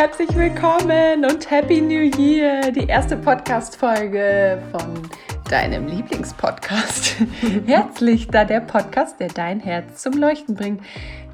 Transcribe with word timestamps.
herzlich 0.00 0.34
willkommen 0.34 1.26
und 1.26 1.50
Happy 1.50 1.78
New 1.78 2.10
Year, 2.18 2.72
die 2.72 2.86
erste 2.86 3.18
Podcast-Folge 3.18 4.62
von 4.70 5.02
deinem 5.50 5.88
Lieblingspodcast. 5.88 7.16
Herzlich, 7.66 8.28
da 8.28 8.46
der 8.46 8.60
Podcast, 8.60 9.20
der 9.20 9.28
dein 9.28 9.60
Herz 9.60 10.00
zum 10.00 10.14
Leuchten 10.14 10.54
bringt. 10.54 10.80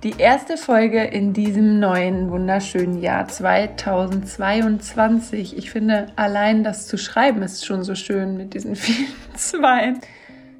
Die 0.02 0.14
erste 0.18 0.56
Folge 0.56 1.04
in 1.04 1.32
diesem 1.32 1.78
neuen, 1.78 2.28
wunderschönen 2.28 3.00
Jahr 3.00 3.28
2022. 3.28 5.56
Ich 5.56 5.70
finde, 5.70 6.08
allein 6.16 6.64
das 6.64 6.88
zu 6.88 6.98
schreiben 6.98 7.42
ist 7.42 7.64
schon 7.64 7.84
so 7.84 7.94
schön 7.94 8.36
mit 8.36 8.52
diesen 8.52 8.74
vielen 8.76 9.14
Zweien. 9.36 10.00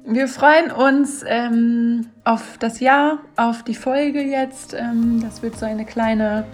Wir 0.05 0.29
freuen 0.29 0.71
uns 0.71 1.25
ähm, 1.27 2.07
auf 2.23 2.57
das 2.57 2.79
Jahr, 2.79 3.19
auf 3.35 3.63
die 3.63 3.75
Folge 3.75 4.21
jetzt. 4.21 4.73
Ähm, 4.73 5.19
das 5.21 5.43
wird 5.43 5.59
so 5.59 5.65
eine 5.65 5.83
kleine 5.83 6.45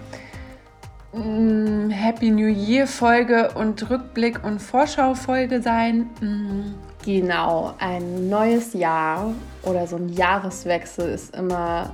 Happy 1.14 2.30
New 2.30 2.48
Year 2.48 2.88
Folge 2.88 3.52
und 3.54 3.88
Rückblick 3.88 4.42
und 4.44 4.60
Vorschau 4.60 5.14
Folge 5.14 5.62
sein. 5.62 6.10
Mm. 6.20 6.74
Genau, 7.04 7.74
ein 7.78 8.28
neues 8.28 8.72
Jahr 8.72 9.32
oder 9.62 9.86
so 9.86 9.94
ein 9.94 10.08
Jahreswechsel 10.08 11.10
ist 11.10 11.36
immer 11.36 11.90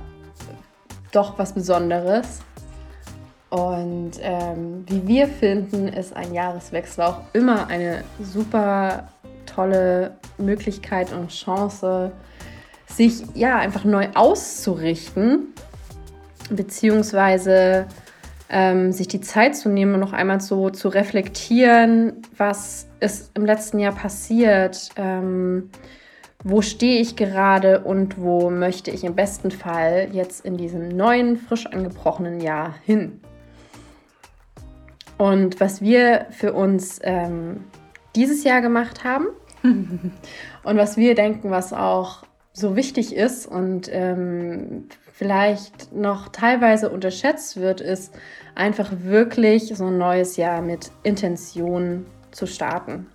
doch 1.11 1.37
was 1.37 1.53
Besonderes. 1.53 2.39
Und 3.51 4.13
ähm, 4.21 4.85
wie 4.87 5.07
wir 5.07 5.27
finden, 5.27 5.89
ist 5.89 6.15
ein 6.15 6.33
Jahreswechsel 6.33 7.03
auch 7.03 7.21
immer 7.33 7.67
eine 7.67 8.03
super 8.23 9.09
tolle 9.45 10.15
Möglichkeit 10.39 11.13
und 11.13 11.29
Chance, 11.29 12.11
sich 12.87 13.23
ja 13.35 13.57
einfach 13.57 13.83
neu 13.83 14.07
auszurichten, 14.15 15.53
beziehungsweise 16.49 17.85
ähm, 18.51 18.91
sich 18.91 19.07
die 19.07 19.21
Zeit 19.21 19.55
zu 19.55 19.69
nehmen 19.69 19.93
und 19.93 20.01
noch 20.01 20.13
einmal 20.13 20.41
so 20.41 20.69
zu 20.69 20.89
reflektieren, 20.89 22.21
was 22.35 22.87
ist 22.99 23.31
im 23.33 23.45
letzten 23.45 23.79
Jahr 23.79 23.95
passiert, 23.95 24.89
ähm, 24.97 25.69
wo 26.43 26.61
stehe 26.61 26.99
ich 26.99 27.15
gerade 27.15 27.81
und 27.81 28.19
wo 28.19 28.49
möchte 28.49 28.91
ich 28.91 29.03
im 29.05 29.15
besten 29.15 29.51
Fall 29.51 30.09
jetzt 30.11 30.45
in 30.45 30.57
diesem 30.57 30.89
neuen, 30.89 31.37
frisch 31.37 31.65
angebrochenen 31.65 32.41
Jahr 32.41 32.75
hin. 32.83 33.21
Und 35.17 35.59
was 35.59 35.81
wir 35.81 36.25
für 36.31 36.53
uns 36.53 36.99
ähm, 37.03 37.63
dieses 38.15 38.43
Jahr 38.43 38.61
gemacht 38.61 39.03
haben, 39.03 39.27
und 39.63 40.77
was 40.77 40.97
wir 40.97 41.15
denken, 41.15 41.51
was 41.51 41.71
auch 41.71 42.23
so 42.53 42.75
wichtig 42.75 43.15
ist 43.15 43.45
und 43.45 43.89
ähm, 43.91 44.87
vielleicht 45.11 45.93
noch 45.93 46.29
teilweise 46.29 46.89
unterschätzt 46.89 47.57
wird, 47.57 47.81
ist 47.81 48.13
einfach 48.55 48.91
wirklich 49.03 49.71
so 49.75 49.87
ein 49.87 49.97
neues 49.97 50.37
Jahr 50.37 50.61
mit 50.61 50.91
Intention 51.03 52.05
zu 52.31 52.47
starten. 52.47 53.07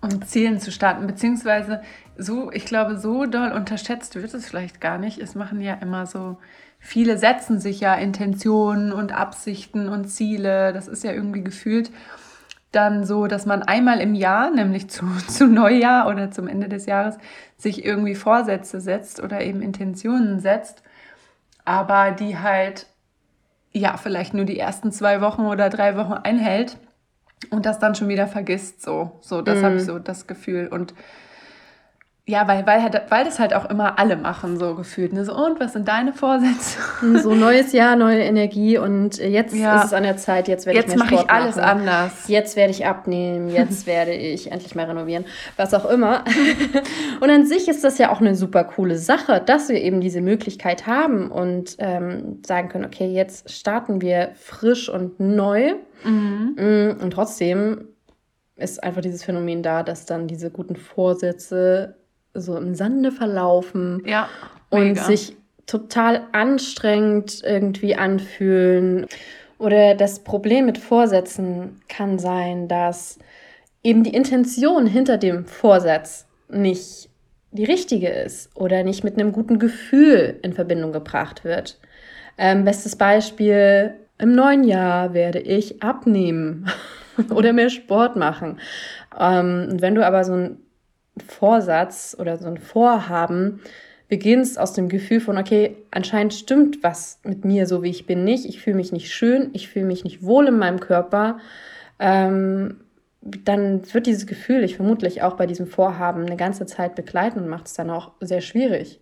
Und 0.00 0.28
Zielen 0.28 0.60
zu 0.60 0.70
starten, 0.70 1.06
beziehungsweise 1.06 1.82
so, 2.16 2.50
ich 2.52 2.64
glaube, 2.64 2.98
so 2.98 3.26
doll 3.26 3.52
unterschätzt 3.52 4.14
wird 4.14 4.32
es 4.34 4.46
vielleicht 4.46 4.80
gar 4.80 4.98
nicht. 4.98 5.18
Es 5.18 5.34
machen 5.34 5.60
ja 5.60 5.74
immer 5.74 6.06
so, 6.06 6.38
viele 6.78 7.18
setzen 7.18 7.60
sich 7.60 7.80
ja 7.80 7.94
Intentionen 7.94 8.92
und 8.92 9.12
Absichten 9.12 9.88
und 9.88 10.08
Ziele. 10.08 10.72
Das 10.72 10.86
ist 10.86 11.02
ja 11.02 11.12
irgendwie 11.12 11.42
gefühlt 11.42 11.90
dann 12.76 13.04
so, 13.04 13.26
dass 13.26 13.46
man 13.46 13.62
einmal 13.62 14.00
im 14.00 14.14
Jahr, 14.14 14.50
nämlich 14.50 14.88
zu, 14.88 15.06
zu 15.28 15.46
Neujahr 15.46 16.08
oder 16.08 16.30
zum 16.30 16.48
Ende 16.48 16.68
des 16.68 16.86
Jahres, 16.86 17.16
sich 17.56 17.84
irgendwie 17.84 18.14
Vorsätze 18.14 18.80
setzt 18.80 19.22
oder 19.22 19.40
eben 19.40 19.62
Intentionen 19.62 20.40
setzt, 20.40 20.82
aber 21.64 22.10
die 22.10 22.38
halt 22.38 22.86
ja 23.72 23.96
vielleicht 23.96 24.34
nur 24.34 24.44
die 24.44 24.58
ersten 24.58 24.92
zwei 24.92 25.20
Wochen 25.20 25.42
oder 25.42 25.68
drei 25.68 25.96
Wochen 25.96 26.12
einhält 26.12 26.78
und 27.50 27.66
das 27.66 27.78
dann 27.78 27.94
schon 27.94 28.08
wieder 28.08 28.26
vergisst. 28.26 28.82
So, 28.82 29.18
so 29.20 29.42
das 29.42 29.60
mm. 29.60 29.64
habe 29.64 29.76
ich 29.76 29.82
mhm. 29.82 29.86
so 29.86 29.98
das 29.98 30.26
Gefühl 30.26 30.68
und 30.68 30.94
ja, 32.28 32.48
weil, 32.48 32.66
weil, 32.66 32.82
halt, 32.82 33.00
weil 33.08 33.24
das 33.24 33.38
halt 33.38 33.54
auch 33.54 33.70
immer 33.70 34.00
alle 34.00 34.16
machen, 34.16 34.58
so 34.58 34.74
gefühlt. 34.74 35.12
Ne? 35.12 35.24
So, 35.24 35.32
und 35.32 35.60
was 35.60 35.74
sind 35.74 35.86
deine 35.86 36.12
Vorsätze? 36.12 36.80
So 37.22 37.36
neues 37.36 37.72
Jahr, 37.72 37.94
neue 37.94 38.18
Energie 38.18 38.78
und 38.78 39.18
jetzt 39.18 39.54
ja. 39.54 39.78
ist 39.78 39.86
es 39.86 39.92
an 39.92 40.02
der 40.02 40.16
Zeit, 40.16 40.48
jetzt 40.48 40.66
werde 40.66 40.80
ich 40.80 40.86
mehr 40.86 40.96
Sport 40.96 41.10
Jetzt 41.10 41.18
mache 41.18 41.24
ich 41.24 41.30
alles 41.30 41.56
machen. 41.56 41.68
anders. 41.68 42.26
Jetzt 42.26 42.56
werde 42.56 42.72
ich 42.72 42.84
abnehmen, 42.84 43.48
jetzt 43.48 43.86
werde 43.86 44.12
ich 44.12 44.50
endlich 44.50 44.74
mal 44.74 44.86
renovieren, 44.86 45.24
was 45.56 45.72
auch 45.72 45.88
immer. 45.88 46.24
und 47.20 47.30
an 47.30 47.46
sich 47.46 47.68
ist 47.68 47.84
das 47.84 47.96
ja 47.98 48.10
auch 48.10 48.20
eine 48.20 48.34
super 48.34 48.64
coole 48.64 48.98
Sache, 48.98 49.40
dass 49.40 49.68
wir 49.68 49.80
eben 49.80 50.00
diese 50.00 50.20
Möglichkeit 50.20 50.88
haben 50.88 51.30
und 51.30 51.76
ähm, 51.78 52.42
sagen 52.44 52.70
können, 52.70 52.86
okay, 52.86 53.06
jetzt 53.06 53.52
starten 53.52 54.00
wir 54.00 54.32
frisch 54.34 54.88
und 54.88 55.20
neu. 55.20 55.74
Mhm. 56.02 56.56
Mm, 56.56 57.02
und 57.02 57.12
trotzdem 57.12 57.86
ist 58.56 58.82
einfach 58.82 59.02
dieses 59.02 59.22
Phänomen 59.22 59.62
da, 59.62 59.84
dass 59.84 60.06
dann 60.06 60.26
diese 60.26 60.50
guten 60.50 60.74
Vorsätze 60.74 61.94
so 62.40 62.56
im 62.56 62.74
Sande 62.74 63.12
verlaufen 63.12 64.02
ja, 64.06 64.28
und 64.70 64.98
sich 64.98 65.36
total 65.66 66.22
anstrengend 66.32 67.42
irgendwie 67.44 67.96
anfühlen. 67.96 69.06
Oder 69.58 69.94
das 69.94 70.20
Problem 70.20 70.66
mit 70.66 70.78
Vorsätzen 70.78 71.80
kann 71.88 72.18
sein, 72.18 72.68
dass 72.68 73.18
eben 73.82 74.02
die 74.02 74.14
Intention 74.14 74.86
hinter 74.86 75.16
dem 75.18 75.46
Vorsatz 75.46 76.26
nicht 76.48 77.08
die 77.52 77.64
richtige 77.64 78.08
ist 78.08 78.50
oder 78.54 78.82
nicht 78.82 79.02
mit 79.02 79.18
einem 79.18 79.32
guten 79.32 79.58
Gefühl 79.58 80.38
in 80.42 80.52
Verbindung 80.52 80.92
gebracht 80.92 81.44
wird. 81.44 81.78
Ähm, 82.38 82.64
bestes 82.64 82.96
Beispiel, 82.96 83.94
im 84.18 84.34
neuen 84.34 84.64
Jahr 84.64 85.14
werde 85.14 85.40
ich 85.40 85.82
abnehmen 85.82 86.66
oder 87.34 87.52
mehr 87.52 87.70
Sport 87.70 88.16
machen. 88.16 88.60
Ähm, 89.18 89.76
wenn 89.80 89.94
du 89.94 90.04
aber 90.04 90.24
so 90.24 90.34
ein 90.34 90.58
Vorsatz 91.24 92.16
oder 92.18 92.36
so 92.36 92.46
ein 92.46 92.58
Vorhaben 92.58 93.60
beginnst 94.08 94.58
aus 94.58 94.72
dem 94.72 94.88
Gefühl 94.88 95.20
von, 95.20 95.36
okay, 95.36 95.76
anscheinend 95.90 96.34
stimmt 96.34 96.82
was 96.82 97.18
mit 97.24 97.44
mir, 97.44 97.66
so 97.66 97.82
wie 97.82 97.90
ich 97.90 98.06
bin, 98.06 98.24
nicht. 98.24 98.44
Ich 98.44 98.60
fühle 98.60 98.76
mich 98.76 98.92
nicht 98.92 99.12
schön, 99.12 99.50
ich 99.52 99.68
fühle 99.68 99.86
mich 99.86 100.04
nicht 100.04 100.22
wohl 100.22 100.46
in 100.46 100.58
meinem 100.58 100.80
Körper. 100.80 101.38
Ähm, 101.98 102.80
dann 103.20 103.92
wird 103.92 104.06
dieses 104.06 104.26
Gefühl 104.26 104.62
ich 104.62 104.76
vermutlich 104.76 105.22
auch 105.22 105.34
bei 105.34 105.46
diesem 105.46 105.66
Vorhaben 105.66 106.24
eine 106.24 106.36
ganze 106.36 106.66
Zeit 106.66 106.94
begleiten 106.94 107.40
und 107.40 107.48
macht 107.48 107.66
es 107.66 107.74
dann 107.74 107.90
auch 107.90 108.12
sehr 108.20 108.40
schwierig. 108.40 109.00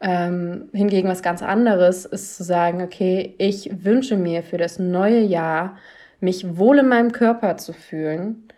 Ähm, 0.00 0.70
hingegen 0.72 1.08
was 1.08 1.22
ganz 1.22 1.42
anderes 1.42 2.06
ist 2.06 2.36
zu 2.36 2.42
sagen, 2.42 2.82
okay, 2.82 3.34
ich 3.38 3.84
wünsche 3.84 4.16
mir 4.16 4.42
für 4.42 4.56
das 4.56 4.78
neue 4.78 5.20
Jahr, 5.20 5.76
mich 6.20 6.56
wohl 6.56 6.78
in 6.78 6.88
meinem 6.88 7.12
Körper 7.12 7.58
zu 7.58 7.72
fühlen 7.72 8.48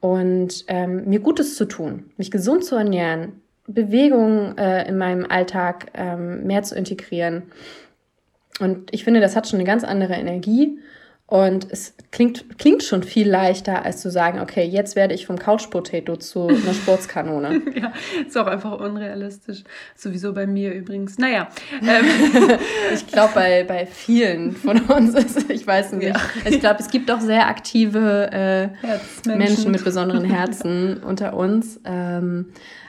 und 0.00 0.64
ähm, 0.68 1.08
mir 1.08 1.20
Gutes 1.20 1.56
zu 1.56 1.66
tun, 1.66 2.10
mich 2.16 2.30
gesund 2.30 2.64
zu 2.64 2.76
ernähren, 2.76 3.42
Bewegung 3.66 4.56
äh, 4.58 4.88
in 4.88 4.98
meinem 4.98 5.26
Alltag 5.26 5.92
ähm, 5.94 6.46
mehr 6.46 6.62
zu 6.62 6.74
integrieren. 6.74 7.44
Und 8.58 8.92
ich 8.92 9.04
finde, 9.04 9.20
das 9.20 9.36
hat 9.36 9.48
schon 9.48 9.58
eine 9.58 9.66
ganz 9.66 9.84
andere 9.84 10.14
Energie 10.14 10.78
und 11.30 11.68
es 11.70 11.94
klingt, 12.10 12.58
klingt 12.58 12.82
schon 12.82 13.04
viel 13.04 13.30
leichter, 13.30 13.84
als 13.84 14.00
zu 14.00 14.10
sagen, 14.10 14.40
okay, 14.40 14.64
jetzt 14.64 14.96
werde 14.96 15.14
ich 15.14 15.26
vom 15.26 15.38
Couch 15.38 15.70
Potato 15.70 16.16
zu 16.16 16.48
einer 16.48 16.74
Sportskanone. 16.74 17.62
ja, 17.80 17.92
ist 18.26 18.36
auch 18.36 18.48
einfach 18.48 18.80
unrealistisch. 18.80 19.62
Sowieso 19.94 20.32
bei 20.32 20.48
mir 20.48 20.74
übrigens. 20.74 21.18
Naja. 21.18 21.48
Ähm. 21.82 22.04
ich 22.94 23.06
glaube, 23.06 23.30
bei, 23.36 23.62
bei 23.62 23.86
vielen 23.86 24.56
von 24.56 24.80
uns 24.80 25.14
ist, 25.14 25.48
ich 25.48 25.64
weiß 25.64 25.92
nicht. 25.92 26.08
Ja. 26.08 26.20
Ich 26.46 26.58
glaube, 26.58 26.80
es 26.80 26.90
gibt 26.90 27.08
auch 27.12 27.20
sehr 27.20 27.46
aktive 27.46 28.32
äh, 28.32 29.28
Menschen 29.28 29.70
mit 29.70 29.84
besonderen 29.84 30.24
Herzen 30.24 30.96
unter 30.96 31.34
uns. 31.34 31.78
Ähm, 31.84 32.46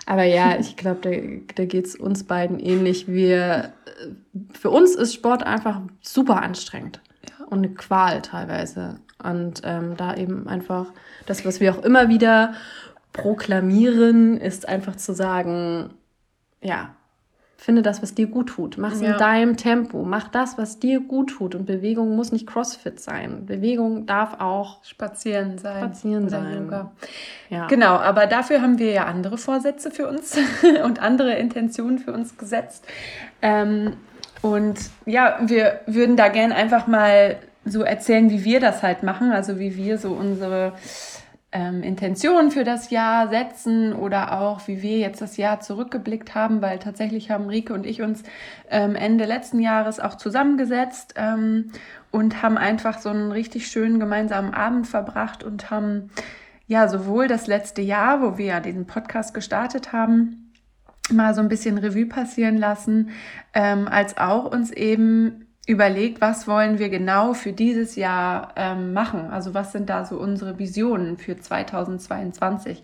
aber 0.08 0.24
ja, 0.24 0.58
ich 0.60 0.78
glaube, 0.78 1.00
da, 1.04 1.12
da 1.58 1.66
geht 1.66 1.86
es 1.86 1.96
uns 1.96 2.24
beiden 2.24 2.60
ähnlich. 2.60 3.08
Wir, 3.08 3.74
äh, 3.86 4.08
für 4.52 4.72
uns 4.72 4.96
ist 4.96 5.14
Sport 5.14 5.44
einfach 5.44 5.82
super 6.02 6.42
anstrengend 6.42 7.02
und 7.52 7.60
eine 7.60 7.70
Qual 7.70 8.22
teilweise. 8.22 8.96
Und 9.24 9.62
ähm, 9.64 9.96
da 9.98 10.16
eben 10.16 10.48
einfach 10.48 10.88
das, 11.28 11.46
was 11.46 11.60
wir 11.60 11.76
auch 11.76 11.84
immer 11.84 12.10
wieder 12.10 12.54
proklamieren, 13.14 14.38
ist 14.38 14.68
einfach 14.68 14.96
zu 14.96 15.14
sagen, 15.14 15.92
ja, 16.62 16.96
finde 17.58 17.84
das, 17.84 18.02
was 18.02 18.16
dir 18.16 18.26
gut 18.26 18.50
tut. 18.50 18.80
Mach 18.80 18.94
es 18.94 19.02
ja. 19.02 19.12
in 19.12 19.18
deinem 19.20 19.58
Tempo. 19.58 20.04
Mach 20.04 20.30
das, 20.30 20.58
was 20.58 20.80
dir 20.80 21.00
gut 21.00 21.30
tut. 21.30 21.54
Und 21.54 21.68
Bewegung 21.68 22.16
muss 22.16 22.32
nicht 22.32 22.48
Crossfit 22.48 23.00
sein. 23.00 23.46
Bewegung 23.46 24.08
darf 24.08 24.40
auch 24.40 24.84
spazieren 24.84 25.60
sein. 25.60 25.84
Spazieren 25.84 26.28
sein. 26.28 26.64
Yoga. 26.64 26.92
Ja. 27.50 27.68
Genau, 27.68 27.98
aber 27.98 28.26
dafür 28.26 28.64
haben 28.64 28.80
wir 28.80 28.92
ja 28.92 29.06
andere 29.06 29.38
Vorsätze 29.38 29.92
für 29.92 30.08
uns 30.08 30.40
und 30.84 31.04
andere 31.04 31.36
Intentionen 31.36 32.00
für 32.00 32.14
uns 32.14 32.36
gesetzt. 32.36 32.88
Ähm, 33.44 33.94
und 34.42 34.80
ja, 35.06 35.38
wir 35.42 35.82
würden 35.86 36.18
da 36.18 36.30
gern 36.30 36.52
einfach 36.52 36.88
mal 36.88 37.38
so 37.64 37.84
erzählen, 37.84 38.30
wie 38.30 38.44
wir 38.44 38.60
das 38.60 38.82
halt 38.82 39.04
machen, 39.04 39.32
also 39.32 39.60
wie 39.60 39.76
wir 39.76 39.98
so 39.98 40.12
unsere 40.14 40.74
ähm, 41.52 41.84
Intentionen 41.84 42.50
für 42.50 42.64
das 42.64 42.90
Jahr 42.90 43.28
setzen 43.28 43.94
oder 43.94 44.40
auch, 44.40 44.68
wie 44.68 44.82
wir 44.82 44.98
jetzt 44.98 45.22
das 45.22 45.38
Jahr 45.38 45.60
zurückgeblickt 45.60 46.34
haben, 46.34 46.62
weil 46.62 46.80
tatsächlich 46.80 47.30
haben 47.30 47.48
Rike 47.48 47.74
und 47.74 47.86
ich 47.86 48.02
uns 48.02 48.24
ähm, 48.70 48.96
Ende 48.96 49.26
letzten 49.26 49.60
Jahres 49.60 50.00
auch 50.00 50.16
zusammengesetzt 50.16 51.14
ähm, 51.18 51.72
und 52.10 52.42
haben 52.42 52.58
einfach 52.58 53.00
so 53.00 53.10
einen 53.10 53.32
richtig 53.32 53.68
schönen 53.68 54.00
gemeinsamen 54.00 54.54
Abend 54.54 54.88
verbracht 54.88 55.44
und 55.44 55.70
haben 55.70 56.10
ja 56.68 56.88
sowohl 56.88 57.28
das 57.28 57.48
letzte 57.48 57.82
Jahr, 57.82 58.22
wo 58.22 58.38
wir 58.38 58.46
ja 58.46 58.60
diesen 58.62 58.88
Podcast 58.88 59.34
gestartet 59.34 59.92
haben, 59.92 60.41
mal 61.14 61.34
so 61.34 61.42
ein 61.42 61.50
bisschen 61.50 61.78
Revue 61.78 62.06
passieren 62.06 62.58
lassen, 62.58 63.10
ähm, 63.54 63.88
als 63.88 64.18
auch 64.18 64.46
uns 64.46 64.72
eben 64.72 65.48
überlegt, 65.68 66.22
was 66.22 66.48
wollen 66.48 66.80
wir 66.80 66.90
genau 66.90 67.34
für 67.34 67.54
dieses 67.54 67.96
Jahr 67.96 68.54
ähm, 68.56 68.94
machen. 68.94 69.30
Also 69.32 69.54
was 69.54 69.72
sind 69.72 69.90
da 69.90 70.06
so 70.06 70.18
unsere 70.18 70.58
Visionen 70.60 71.18
für 71.18 71.38
2022. 71.38 72.84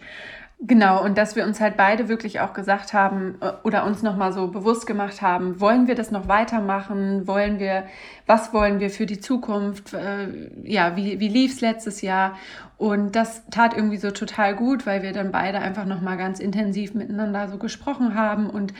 Genau, 0.59 1.03
und 1.03 1.19
dass 1.19 1.35
wir 1.35 1.45
uns 1.45 1.59
halt 1.59 1.77
beide 1.77 2.09
wirklich 2.09 2.39
auch 2.39 2.53
gesagt 2.53 2.91
haben 2.91 3.35
äh, 3.41 3.51
oder 3.63 3.85
uns 3.85 4.01
nochmal 4.01 4.33
so 4.33 4.47
bewusst 4.47 4.87
gemacht 4.87 5.21
haben, 5.21 5.59
wollen 5.61 5.87
wir 5.87 5.93
das 5.93 6.09
noch 6.09 6.27
weitermachen? 6.27 7.27
Wollen 7.27 7.59
wir, 7.59 7.85
was 8.25 8.53
wollen 8.53 8.79
wir 8.79 8.89
für 8.89 9.05
die 9.05 9.19
Zukunft? 9.19 9.93
Äh, 9.93 10.49
ja, 10.63 10.95
wie, 10.95 11.19
wie 11.19 11.27
lief 11.27 11.53
es 11.53 11.61
letztes 11.61 12.01
Jahr? 12.01 12.37
Und 12.77 13.15
das 13.15 13.47
tat 13.51 13.75
irgendwie 13.75 13.97
so 13.97 14.09
total 14.09 14.55
gut, 14.55 14.87
weil 14.87 15.03
wir 15.03 15.13
dann 15.13 15.31
beide 15.31 15.59
einfach 15.59 15.85
nochmal 15.85 16.17
ganz 16.17 16.39
intensiv 16.39 16.95
miteinander 16.95 17.49
so 17.49 17.57
gesprochen 17.59 18.15
haben 18.15 18.49
und 18.49 18.73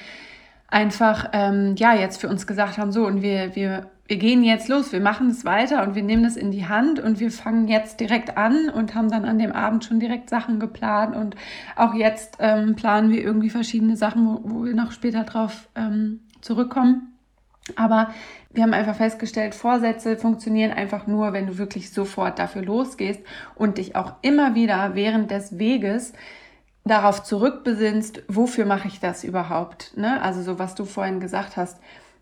einfach, 0.68 1.30
ähm, 1.34 1.76
ja, 1.78 1.94
jetzt 1.96 2.20
für 2.20 2.30
uns 2.30 2.48
gesagt 2.48 2.78
haben, 2.78 2.92
so, 2.92 3.06
und 3.06 3.22
wir, 3.22 3.56
wir 3.56 3.90
wir 4.08 4.18
gehen 4.18 4.44
jetzt 4.44 4.70
los, 4.70 4.94
wir 4.94 5.02
machen 5.02 5.30
es 5.30 5.44
weiter 5.44 5.84
und 5.84 5.96
wir 5.96 6.04
nehmen 6.04 6.24
das 6.24 6.38
in 6.38 6.52
die 6.52 6.68
Hand 6.68 7.00
und 7.00 7.20
wir 7.20 7.30
fangen 7.30 7.68
jetzt 7.68 8.00
direkt 8.00 8.38
an 8.38 8.70
und 8.70 8.96
haben 8.96 9.10
dann 9.10 9.26
an 9.26 9.38
dem 9.38 9.52
Abend 9.52 9.84
schon 9.84 10.00
direkt 10.00 10.30
Sachen 10.30 10.60
geplant 10.60 11.16
und 11.16 11.36
auch 11.76 11.94
jetzt 11.94 12.38
ähm, 12.40 12.76
planen 12.76 13.12
wir 13.12 13.22
irgendwie 13.22 13.50
verschiedene 13.50 13.98
Sachen, 13.98 14.26
wo, 14.26 14.42
wo 14.44 14.64
wir 14.64 14.74
noch 14.74 14.94
später 14.94 15.24
drauf 15.24 15.68
ähm, 15.76 16.22
zurückkommen. 16.42 17.14
Aber 17.76 18.14
wir 18.54 18.64
haben 18.64 18.74
einfach 18.74 18.96
festgestellt, 18.96 19.54
Vorsätze 19.54 20.16
funktionieren 20.16 20.72
einfach 20.72 21.06
nur, 21.06 21.34
wenn 21.34 21.48
du 21.48 21.58
wirklich 21.58 21.92
sofort 21.92 22.40
dafür 22.40 22.62
losgehst 22.62 23.20
und 23.56 23.78
dich 23.78 23.98
auch 23.98 24.14
immer 24.22 24.56
wieder 24.56 24.96
während 24.96 25.32
des 25.32 25.60
Weges 25.60 26.14
darauf 26.88 27.24
zurückbesinnst, 27.24 28.24
wofür 28.28 28.66
mache 28.66 28.88
ich 28.88 29.00
das 29.00 29.24
überhaupt? 29.24 29.96
Ne? 29.98 30.22
Also 30.22 30.42
so, 30.42 30.60
was 30.60 30.76
du 30.76 30.86
vorhin 30.86 31.20
gesagt 31.20 31.58
hast, 31.58 31.80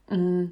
mm, 0.10 0.46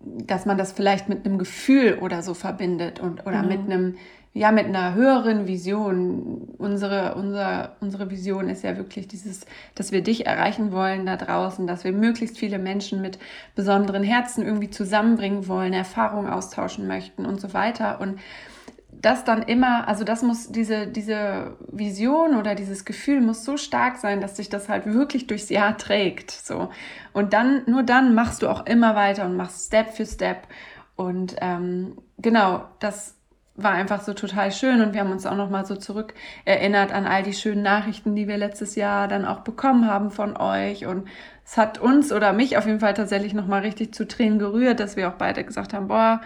dass 0.00 0.46
man 0.46 0.58
das 0.58 0.72
vielleicht 0.72 1.08
mit 1.08 1.26
einem 1.26 1.38
Gefühl 1.38 1.98
oder 2.00 2.22
so 2.22 2.34
verbindet 2.34 3.00
und 3.00 3.26
oder 3.26 3.42
mhm. 3.42 3.48
mit 3.48 3.60
einem 3.60 3.94
ja 4.34 4.52
mit 4.52 4.66
einer 4.66 4.94
höheren 4.94 5.46
Vision. 5.46 6.54
Unsere 6.58 7.14
unser, 7.16 7.76
unsere 7.80 8.10
Vision 8.10 8.48
ist 8.48 8.62
ja 8.62 8.76
wirklich 8.76 9.08
dieses, 9.08 9.46
dass 9.74 9.90
wir 9.90 10.02
dich 10.02 10.26
erreichen 10.26 10.70
wollen 10.70 11.06
da 11.06 11.16
draußen, 11.16 11.66
dass 11.66 11.84
wir 11.84 11.92
möglichst 11.92 12.38
viele 12.38 12.58
Menschen 12.58 13.00
mit 13.02 13.18
besonderen 13.56 14.04
Herzen 14.04 14.44
irgendwie 14.44 14.70
zusammenbringen 14.70 15.48
wollen, 15.48 15.72
Erfahrungen 15.72 16.28
austauschen 16.28 16.86
möchten 16.86 17.26
und 17.26 17.40
so 17.40 17.52
weiter 17.52 18.00
und 18.00 18.20
das 18.90 19.24
dann 19.24 19.42
immer, 19.42 19.86
also 19.86 20.02
das 20.02 20.22
muss, 20.22 20.50
diese, 20.50 20.86
diese 20.86 21.56
Vision 21.70 22.36
oder 22.36 22.54
dieses 22.54 22.84
Gefühl 22.84 23.20
muss 23.20 23.44
so 23.44 23.56
stark 23.56 23.96
sein, 23.98 24.20
dass 24.20 24.36
sich 24.36 24.48
das 24.48 24.68
halt 24.68 24.86
wirklich 24.86 25.26
durchs 25.26 25.50
Jahr 25.50 25.76
trägt. 25.76 26.30
So. 26.30 26.70
Und 27.12 27.32
dann, 27.32 27.62
nur 27.66 27.82
dann 27.82 28.14
machst 28.14 28.42
du 28.42 28.48
auch 28.48 28.66
immer 28.66 28.94
weiter 28.96 29.26
und 29.26 29.36
machst 29.36 29.66
Step 29.66 29.92
für 29.92 30.06
Step. 30.06 30.48
Und 30.96 31.36
ähm, 31.40 31.98
genau, 32.18 32.64
das 32.80 33.14
war 33.54 33.72
einfach 33.72 34.02
so 34.02 34.14
total 34.14 34.52
schön 34.52 34.80
und 34.80 34.94
wir 34.94 35.00
haben 35.00 35.10
uns 35.10 35.26
auch 35.26 35.36
noch 35.36 35.50
mal 35.50 35.66
so 35.66 35.74
zurück 35.74 36.14
erinnert 36.44 36.92
an 36.92 37.06
all 37.06 37.24
die 37.24 37.32
schönen 37.32 37.62
Nachrichten, 37.62 38.14
die 38.14 38.28
wir 38.28 38.36
letztes 38.36 38.76
Jahr 38.76 39.08
dann 39.08 39.24
auch 39.24 39.40
bekommen 39.40 39.86
haben 39.90 40.12
von 40.12 40.36
euch 40.36 40.86
und 40.86 41.08
es 41.44 41.56
hat 41.56 41.78
uns 41.78 42.12
oder 42.12 42.32
mich 42.32 42.56
auf 42.56 42.66
jeden 42.66 42.78
Fall 42.78 42.94
tatsächlich 42.94 43.34
noch 43.34 43.48
mal 43.48 43.62
richtig 43.62 43.94
zu 43.94 44.06
Tränen 44.06 44.38
gerührt, 44.38 44.78
dass 44.78 44.96
wir 44.96 45.08
auch 45.08 45.14
beide 45.14 45.42
gesagt 45.42 45.74
haben, 45.74 45.88
boah, 45.88 46.20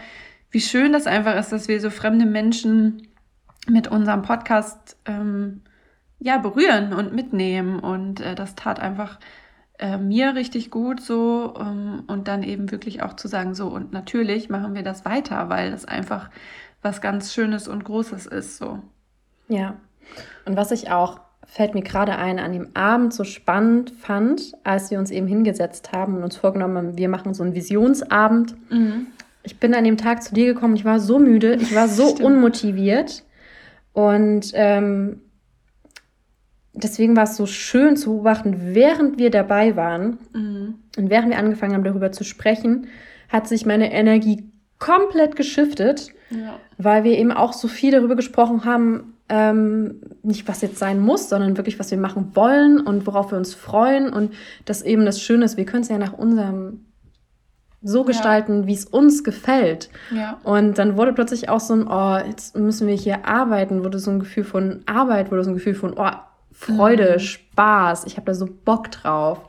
wie 0.52 0.60
schön 0.60 0.92
das 0.92 1.06
einfach 1.06 1.34
ist, 1.36 1.50
dass 1.50 1.66
wir 1.66 1.80
so 1.80 1.90
fremde 1.90 2.26
Menschen 2.26 3.08
mit 3.68 3.88
unserem 3.88 4.22
Podcast 4.22 4.96
ähm, 5.06 5.62
ja 6.18 6.38
berühren 6.38 6.92
und 6.92 7.14
mitnehmen. 7.14 7.80
Und 7.80 8.20
äh, 8.20 8.34
das 8.34 8.54
tat 8.54 8.78
einfach 8.78 9.18
äh, 9.78 9.96
mir 9.96 10.34
richtig 10.34 10.70
gut 10.70 11.00
so 11.00 11.54
ähm, 11.58 12.04
und 12.06 12.28
dann 12.28 12.42
eben 12.42 12.70
wirklich 12.70 13.02
auch 13.02 13.14
zu 13.14 13.28
sagen, 13.28 13.54
so 13.54 13.68
und 13.68 13.92
natürlich 13.92 14.50
machen 14.50 14.74
wir 14.74 14.82
das 14.82 15.04
weiter, 15.06 15.48
weil 15.48 15.70
das 15.70 15.86
einfach 15.86 16.30
was 16.82 17.00
ganz 17.00 17.32
Schönes 17.32 17.66
und 17.66 17.84
Großes 17.84 18.26
ist. 18.26 18.58
So. 18.58 18.80
Ja. 19.48 19.76
Und 20.44 20.56
was 20.56 20.70
ich 20.70 20.90
auch 20.90 21.20
fällt 21.46 21.74
mir 21.74 21.82
gerade 21.82 22.16
ein, 22.16 22.38
an 22.38 22.52
dem 22.52 22.74
Abend 22.74 23.14
so 23.14 23.24
spannend 23.24 23.90
fand, 23.90 24.52
als 24.64 24.90
wir 24.90 24.98
uns 24.98 25.10
eben 25.10 25.26
hingesetzt 25.26 25.92
haben 25.92 26.16
und 26.16 26.24
uns 26.24 26.36
vorgenommen 26.36 26.76
haben, 26.76 26.98
wir 26.98 27.08
machen 27.08 27.34
so 27.34 27.42
einen 27.42 27.54
Visionsabend. 27.54 28.54
Mhm 28.70 29.06
ich 29.44 29.58
bin 29.58 29.74
an 29.74 29.84
dem 29.84 29.96
Tag 29.96 30.22
zu 30.22 30.34
dir 30.34 30.54
gekommen, 30.54 30.76
ich 30.76 30.84
war 30.84 31.00
so 31.00 31.18
müde, 31.18 31.54
ich 31.54 31.74
war 31.74 31.88
so 31.88 32.14
unmotiviert. 32.20 33.24
Und 33.92 34.52
ähm, 34.54 35.20
deswegen 36.72 37.16
war 37.16 37.24
es 37.24 37.36
so 37.36 37.46
schön 37.46 37.96
zu 37.96 38.12
beobachten, 38.12 38.74
während 38.74 39.18
wir 39.18 39.30
dabei 39.30 39.76
waren 39.76 40.18
mhm. 40.32 40.74
und 40.96 41.10
während 41.10 41.30
wir 41.30 41.38
angefangen 41.38 41.74
haben, 41.74 41.84
darüber 41.84 42.12
zu 42.12 42.24
sprechen, 42.24 42.86
hat 43.28 43.48
sich 43.48 43.66
meine 43.66 43.92
Energie 43.92 44.48
komplett 44.78 45.36
geschiftet, 45.36 46.08
ja. 46.30 46.58
weil 46.78 47.04
wir 47.04 47.18
eben 47.18 47.32
auch 47.32 47.52
so 47.52 47.68
viel 47.68 47.92
darüber 47.92 48.16
gesprochen 48.16 48.64
haben, 48.64 49.14
ähm, 49.28 50.00
nicht 50.22 50.48
was 50.48 50.60
jetzt 50.60 50.78
sein 50.78 50.98
muss, 51.00 51.28
sondern 51.28 51.56
wirklich, 51.56 51.78
was 51.78 51.90
wir 51.90 51.98
machen 51.98 52.34
wollen 52.34 52.80
und 52.80 53.06
worauf 53.06 53.30
wir 53.30 53.38
uns 53.38 53.54
freuen 53.54 54.12
und 54.12 54.32
dass 54.64 54.82
eben 54.82 55.04
das 55.04 55.20
Schöne 55.20 55.44
ist, 55.44 55.56
wir 55.56 55.64
können 55.64 55.82
es 55.82 55.88
ja 55.88 55.98
nach 55.98 56.12
unserem 56.12 56.84
so 57.82 58.04
gestalten, 58.04 58.62
ja. 58.62 58.66
wie 58.66 58.74
es 58.74 58.84
uns 58.84 59.24
gefällt. 59.24 59.90
Ja. 60.10 60.38
Und 60.44 60.78
dann 60.78 60.96
wurde 60.96 61.12
plötzlich 61.12 61.48
auch 61.48 61.60
so 61.60 61.74
ein, 61.74 61.86
oh, 61.88 62.16
jetzt 62.26 62.56
müssen 62.56 62.86
wir 62.86 62.94
hier 62.94 63.26
arbeiten, 63.26 63.84
wurde 63.84 63.98
so 63.98 64.10
ein 64.10 64.20
Gefühl 64.20 64.44
von 64.44 64.82
Arbeit, 64.86 65.30
wurde 65.30 65.44
so 65.44 65.50
ein 65.50 65.54
Gefühl 65.54 65.74
von, 65.74 65.94
oh, 65.96 66.10
Freude, 66.52 67.14
mhm. 67.14 67.18
Spaß, 67.18 68.04
ich 68.06 68.16
habe 68.16 68.26
da 68.26 68.34
so 68.34 68.46
Bock 68.64 68.90
drauf. 68.90 69.40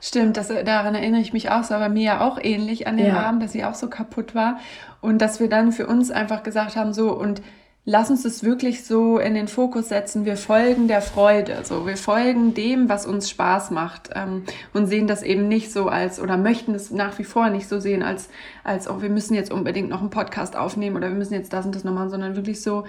Stimmt, 0.00 0.36
das, 0.36 0.48
daran 0.48 0.94
erinnere 0.94 1.20
ich 1.20 1.32
mich 1.32 1.50
auch. 1.50 1.60
Es 1.60 1.70
war 1.70 1.80
bei 1.80 1.88
mir 1.88 2.02
ja 2.02 2.20
auch 2.20 2.38
ähnlich 2.40 2.86
an 2.86 2.96
dem 2.96 3.08
ja. 3.08 3.20
Abend, 3.20 3.42
dass 3.42 3.52
sie 3.52 3.64
auch 3.64 3.74
so 3.74 3.88
kaputt 3.88 4.34
war. 4.34 4.58
Und 5.00 5.18
dass 5.18 5.40
wir 5.40 5.48
dann 5.48 5.72
für 5.72 5.86
uns 5.86 6.10
einfach 6.10 6.42
gesagt 6.42 6.76
haben, 6.76 6.92
so, 6.92 7.12
und 7.12 7.42
lass 7.88 8.10
uns 8.10 8.22
das 8.22 8.44
wirklich 8.44 8.84
so 8.84 9.16
in 9.16 9.32
den 9.32 9.48
Fokus 9.48 9.88
setzen. 9.88 10.26
Wir 10.26 10.36
folgen 10.36 10.88
der 10.88 11.00
Freude, 11.00 11.60
so 11.64 11.86
wir 11.86 11.96
folgen 11.96 12.52
dem, 12.52 12.90
was 12.90 13.06
uns 13.06 13.30
Spaß 13.30 13.70
macht 13.70 14.10
ähm, 14.14 14.44
und 14.74 14.88
sehen 14.88 15.06
das 15.06 15.22
eben 15.22 15.48
nicht 15.48 15.72
so 15.72 15.88
als 15.88 16.20
oder 16.20 16.36
möchten 16.36 16.74
es 16.74 16.90
nach 16.90 17.18
wie 17.18 17.24
vor 17.24 17.48
nicht 17.48 17.66
so 17.66 17.80
sehen 17.80 18.02
als 18.02 18.28
als 18.62 18.90
oh, 18.90 19.00
wir 19.00 19.08
müssen 19.08 19.32
jetzt 19.32 19.50
unbedingt 19.50 19.88
noch 19.88 20.02
einen 20.02 20.10
Podcast 20.10 20.54
aufnehmen 20.54 20.96
oder 20.96 21.08
wir 21.08 21.16
müssen 21.16 21.32
jetzt 21.32 21.54
das 21.54 21.64
und 21.64 21.74
das 21.74 21.82
noch 21.82 21.94
machen, 21.94 22.10
sondern 22.10 22.36
wirklich 22.36 22.60
so 22.60 22.84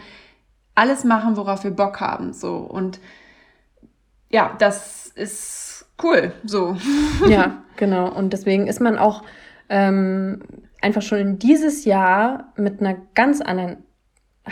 alles 0.75 1.05
machen, 1.05 1.37
worauf 1.37 1.63
wir 1.63 1.71
Bock 1.71 2.01
haben, 2.01 2.33
so 2.33 2.57
und 2.57 2.99
ja, 4.29 4.53
das 4.59 5.07
ist 5.15 5.85
cool, 6.03 6.33
so. 6.43 6.75
Ja, 7.29 7.63
genau. 7.77 8.11
Und 8.11 8.33
deswegen 8.33 8.67
ist 8.67 8.81
man 8.81 8.97
auch 8.97 9.23
ähm, 9.69 10.41
einfach 10.81 11.01
schon 11.01 11.39
dieses 11.39 11.85
Jahr 11.85 12.51
mit 12.57 12.81
einer 12.81 12.97
ganz 13.15 13.39
anderen 13.39 13.77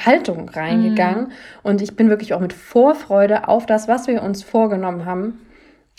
Haltung 0.06 0.50
reingegangen. 0.50 1.26
Mhm. 1.26 1.32
Und 1.64 1.82
ich 1.82 1.96
bin 1.96 2.10
wirklich 2.10 2.34
auch 2.34 2.40
mit 2.40 2.54
Vorfreude 2.54 3.48
auf 3.48 3.66
das, 3.66 3.88
was 3.88 4.08
wir 4.08 4.24
uns 4.24 4.44
vorgenommen 4.44 5.06
haben, 5.06 5.40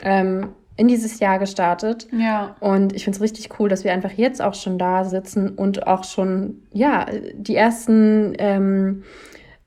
ähm, 0.03 0.49
in 0.77 0.87
dieses 0.87 1.19
Jahr 1.19 1.39
gestartet. 1.39 2.07
Ja. 2.13 2.57
Und 2.61 2.95
ich 2.95 3.05
finde 3.05 3.17
es 3.17 3.23
richtig 3.23 3.59
cool, 3.59 3.69
dass 3.69 3.85
wir 3.85 3.93
einfach 3.93 4.13
jetzt 4.13 4.41
auch 4.41 4.55
schon 4.55 4.79
da 4.79 5.05
sitzen 5.05 5.51
und 5.51 5.87
auch 5.87 6.05
schon, 6.05 6.63
ja, 6.73 7.07
die 7.35 7.57
ersten 7.57 8.35
ähm, 8.39 9.03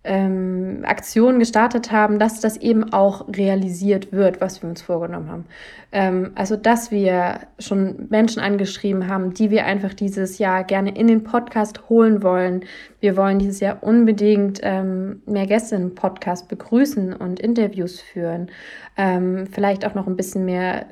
ähm, 0.04 0.84
Aktionen 0.84 1.38
gestartet 1.38 1.92
haben, 1.92 2.18
dass 2.18 2.40
das 2.40 2.58
eben 2.58 2.92
auch 2.92 3.28
realisiert 3.36 4.12
wird, 4.12 4.42
was 4.42 4.62
wir 4.64 4.70
uns 4.70 4.82
vorgenommen 4.82 5.30
haben. 5.30 5.46
Ähm, 5.92 6.32
also, 6.34 6.56
dass 6.56 6.90
wir 6.90 7.42
schon 7.60 8.08
Menschen 8.10 8.42
angeschrieben 8.42 9.08
haben, 9.08 9.34
die 9.34 9.52
wir 9.52 9.66
einfach 9.66 9.94
dieses 9.94 10.40
Jahr 10.40 10.64
gerne 10.64 10.96
in 10.96 11.08
den 11.08 11.24
Podcast 11.24 11.88
holen 11.90 12.24
wollen. 12.24 12.66
Wir 13.00 13.16
wollen 13.16 13.38
dieses 13.38 13.60
Jahr 13.60 13.84
unbedingt 13.84 14.60
ähm, 14.64 15.22
mehr 15.28 15.46
Gäste 15.46 15.76
im 15.76 15.94
Podcast 15.94 16.48
begrüßen 16.50 17.14
und 17.14 17.40
Interviews 17.40 18.02
führen. 18.02 18.50
Ähm, 18.98 19.48
vielleicht 19.52 19.86
auch 19.86 19.94
noch 19.94 20.08
ein 20.08 20.16
bisschen 20.16 20.46
mehr 20.46 20.88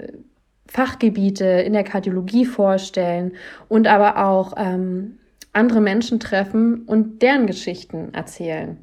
Fachgebiete 0.67 1.45
in 1.45 1.73
der 1.73 1.83
Kardiologie 1.83 2.45
vorstellen 2.45 3.31
und 3.69 3.87
aber 3.87 4.23
auch 4.23 4.53
ähm, 4.55 5.17
andere 5.51 5.81
Menschen 5.81 6.19
treffen 6.19 6.83
und 6.85 7.23
deren 7.23 7.47
Geschichten 7.47 8.13
erzählen. 8.13 8.77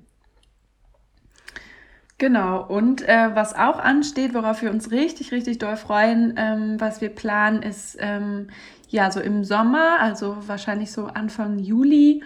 Genau, 2.19 2.65
und 2.65 3.07
äh, 3.07 3.35
was 3.35 3.55
auch 3.55 3.79
ansteht, 3.79 4.33
worauf 4.33 4.63
wir 4.63 4.71
uns 4.71 4.91
richtig, 4.91 5.33
richtig 5.33 5.59
doll 5.59 5.77
freuen, 5.77 6.35
ähm, 6.39 6.81
was 6.81 7.03
wir 7.03 7.11
planen, 7.11 7.61
ist 7.61 7.99
ähm, 8.01 8.49
ja 8.89 9.11
so 9.11 9.21
im 9.21 9.45
Sommer, 9.45 10.01
also 10.01 10.39
wahrscheinlich 10.47 10.93
so 10.93 11.07
Anfang 11.09 11.59
Juli, 11.59 12.23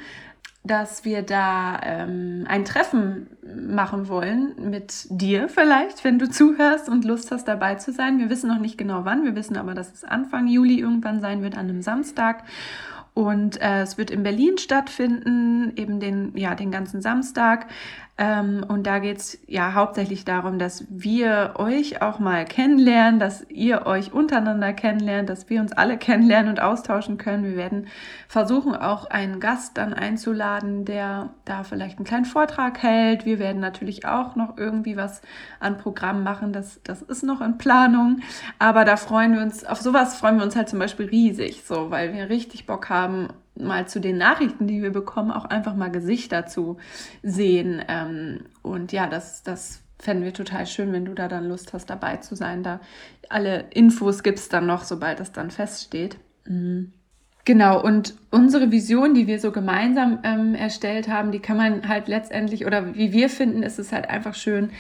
dass 0.63 1.05
wir 1.05 1.23
da 1.23 1.81
ähm, 1.83 2.45
ein 2.49 2.65
Treffen 2.65 3.31
machen 3.43 4.07
wollen 4.09 4.55
mit 4.71 5.07
dir 5.09 5.49
vielleicht, 5.49 6.05
wenn 6.05 6.21
du 6.21 6.31
zuhörst 6.31 6.89
und 6.89 7.05
Lust 7.05 7.33
hast 7.33 7.49
dabei 7.49 7.75
zu 7.77 7.93
sein. 7.93 8.21
Wir 8.21 8.31
wissen 8.31 8.49
noch 8.49 8.61
nicht 8.61 8.79
genau 8.79 9.05
wann, 9.05 9.25
wir 9.25 9.35
wissen 9.35 9.57
aber, 9.57 9.75
dass 9.75 9.93
es 9.93 10.05
Anfang 10.05 10.47
Juli 10.47 10.79
irgendwann 10.79 11.21
sein 11.21 11.43
wird, 11.43 11.55
an 11.55 11.69
einem 11.69 11.83
Samstag. 11.83 12.45
Und 13.15 13.61
äh, 13.61 13.83
es 13.83 13.99
wird 13.99 14.11
in 14.11 14.23
Berlin 14.23 14.57
stattfinden, 14.59 15.73
eben 15.77 15.99
den, 15.99 16.37
ja, 16.37 16.55
den 16.55 16.71
ganzen 16.71 17.03
Samstag. 17.03 17.67
Ähm, 18.21 18.67
und 18.69 18.87
da 18.87 18.99
geht 18.99 19.17
es 19.17 19.39
ja 19.47 19.73
hauptsächlich 19.73 20.27
darum, 20.27 20.59
dass 20.59 20.85
wir 20.91 21.55
euch 21.57 22.03
auch 22.03 22.19
mal 22.19 22.45
kennenlernen, 22.45 23.19
dass 23.19 23.49
ihr 23.49 23.87
euch 23.87 24.13
untereinander 24.13 24.75
kennenlernt, 24.75 25.31
dass 25.31 25.49
wir 25.49 25.59
uns 25.59 25.73
alle 25.73 25.97
kennenlernen 25.99 26.51
und 26.51 26.61
austauschen 26.61 27.17
können. 27.17 27.45
Wir 27.45 27.57
werden 27.57 27.87
versuchen, 28.29 28.77
auch 28.77 29.07
einen 29.07 29.41
Gast 29.41 29.79
dann 29.79 29.95
einzuladen, 29.95 30.85
der 30.85 31.31
da 31.47 31.65
vielleicht 31.65 31.97
einen 31.97 32.05
kleinen 32.05 32.27
Vortrag 32.27 32.83
hält. 32.83 33.25
Wir 33.25 33.39
werden 33.39 33.63
natürlich 33.63 34.05
auch 34.05 34.37
noch 34.37 34.59
irgendwie 34.59 34.99
was 34.99 35.23
an 35.59 35.79
Programm 35.79 36.23
machen. 36.23 36.53
Das, 36.53 36.83
das 36.85 37.01
ist 37.01 37.23
noch 37.23 37.41
in 37.41 37.57
Planung. 37.57 38.21
Aber 38.59 38.85
da 38.85 38.99
freuen 38.99 39.33
wir 39.33 39.41
uns, 39.41 39.65
auf 39.65 39.81
sowas 39.81 40.19
freuen 40.19 40.37
wir 40.37 40.45
uns 40.45 40.57
halt 40.57 40.69
zum 40.69 40.79
Beispiel 40.79 41.07
riesig, 41.07 41.63
so, 41.65 41.91
weil 41.91 42.13
wir 42.13 42.29
richtig 42.29 42.67
Bock 42.67 42.91
haben, 42.91 43.29
mal 43.65 43.89
zu 43.89 44.01
den 44.01 44.19
Nachrichten, 44.19 44.67
die 44.67 44.83
wir 44.83 44.91
bekommen, 44.91 45.31
auch 45.31 45.45
einfach 45.45 45.75
mal 45.75 45.91
Gesichter 45.91 46.47
zu 46.47 46.79
sehen. 47.23 47.83
Ähm, 47.89 48.47
und 48.63 48.93
ja, 48.93 49.07
das, 49.07 49.43
das 49.43 49.83
fänden 49.99 50.25
wir 50.25 50.33
total 50.33 50.67
schön, 50.67 50.93
wenn 50.93 51.05
du 51.05 51.15
da 51.15 51.29
dann 51.29 51.49
Lust 51.49 51.73
hast, 51.73 51.91
dabei 51.91 52.17
zu 52.19 52.35
sein. 52.35 52.63
Da 52.63 52.81
alle 53.29 53.67
Infos 53.71 54.23
gibt 54.23 54.39
es 54.39 54.49
dann 54.49 54.67
noch, 54.67 54.85
sobald 54.85 55.21
das 55.21 55.33
dann 55.33 55.51
feststeht. 55.51 56.17
Mhm. 56.47 56.93
Genau, 57.45 57.83
und 57.83 58.15
unsere 58.31 58.71
Vision, 58.71 59.15
die 59.15 59.27
wir 59.27 59.41
so 59.41 59.51
gemeinsam 59.51 60.19
ähm, 60.25 60.55
erstellt 60.55 61.09
haben, 61.09 61.33
die 61.33 61.41
kann 61.41 61.57
man 61.57 61.89
halt 61.89 62.07
letztendlich, 62.07 62.67
oder 62.67 62.95
wie 62.95 63.13
wir 63.13 63.31
finden, 63.31 63.63
ist 63.63 63.79
es 63.79 63.93
halt 63.93 64.11
einfach 64.11 64.35
schön, 64.35 64.71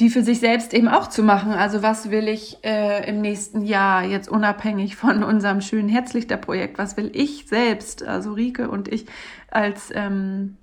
die 0.00 0.08
für 0.08 0.22
sich 0.22 0.40
selbst 0.40 0.72
eben 0.72 0.88
auch 0.88 1.08
zu 1.08 1.22
machen. 1.22 1.52
Also 1.52 1.82
was 1.82 2.10
will 2.10 2.26
ich 2.26 2.64
äh, 2.64 3.08
im 3.08 3.20
nächsten 3.20 3.62
Jahr 3.62 4.02
jetzt 4.02 4.28
unabhängig 4.28 4.96
von 4.96 5.22
unserem 5.22 5.60
schönen 5.60 5.88
Herzlichter-Projekt, 5.88 6.78
was 6.78 6.96
will 6.96 7.10
ich 7.12 7.46
selbst, 7.46 8.02
also 8.02 8.32
Rike 8.32 8.70
und 8.70 8.88
ich 8.88 9.06
als 9.50 9.90
ähm, 9.94 10.56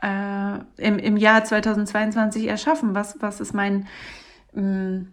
äh, 0.00 0.58
im, 0.76 0.98
im 0.98 1.16
Jahr 1.16 1.44
2022 1.44 2.46
erschaffen? 2.46 2.94
Was, 2.94 3.16
was 3.20 3.40
ist 3.40 3.52
mein, 3.52 3.88
ähm, 4.54 5.08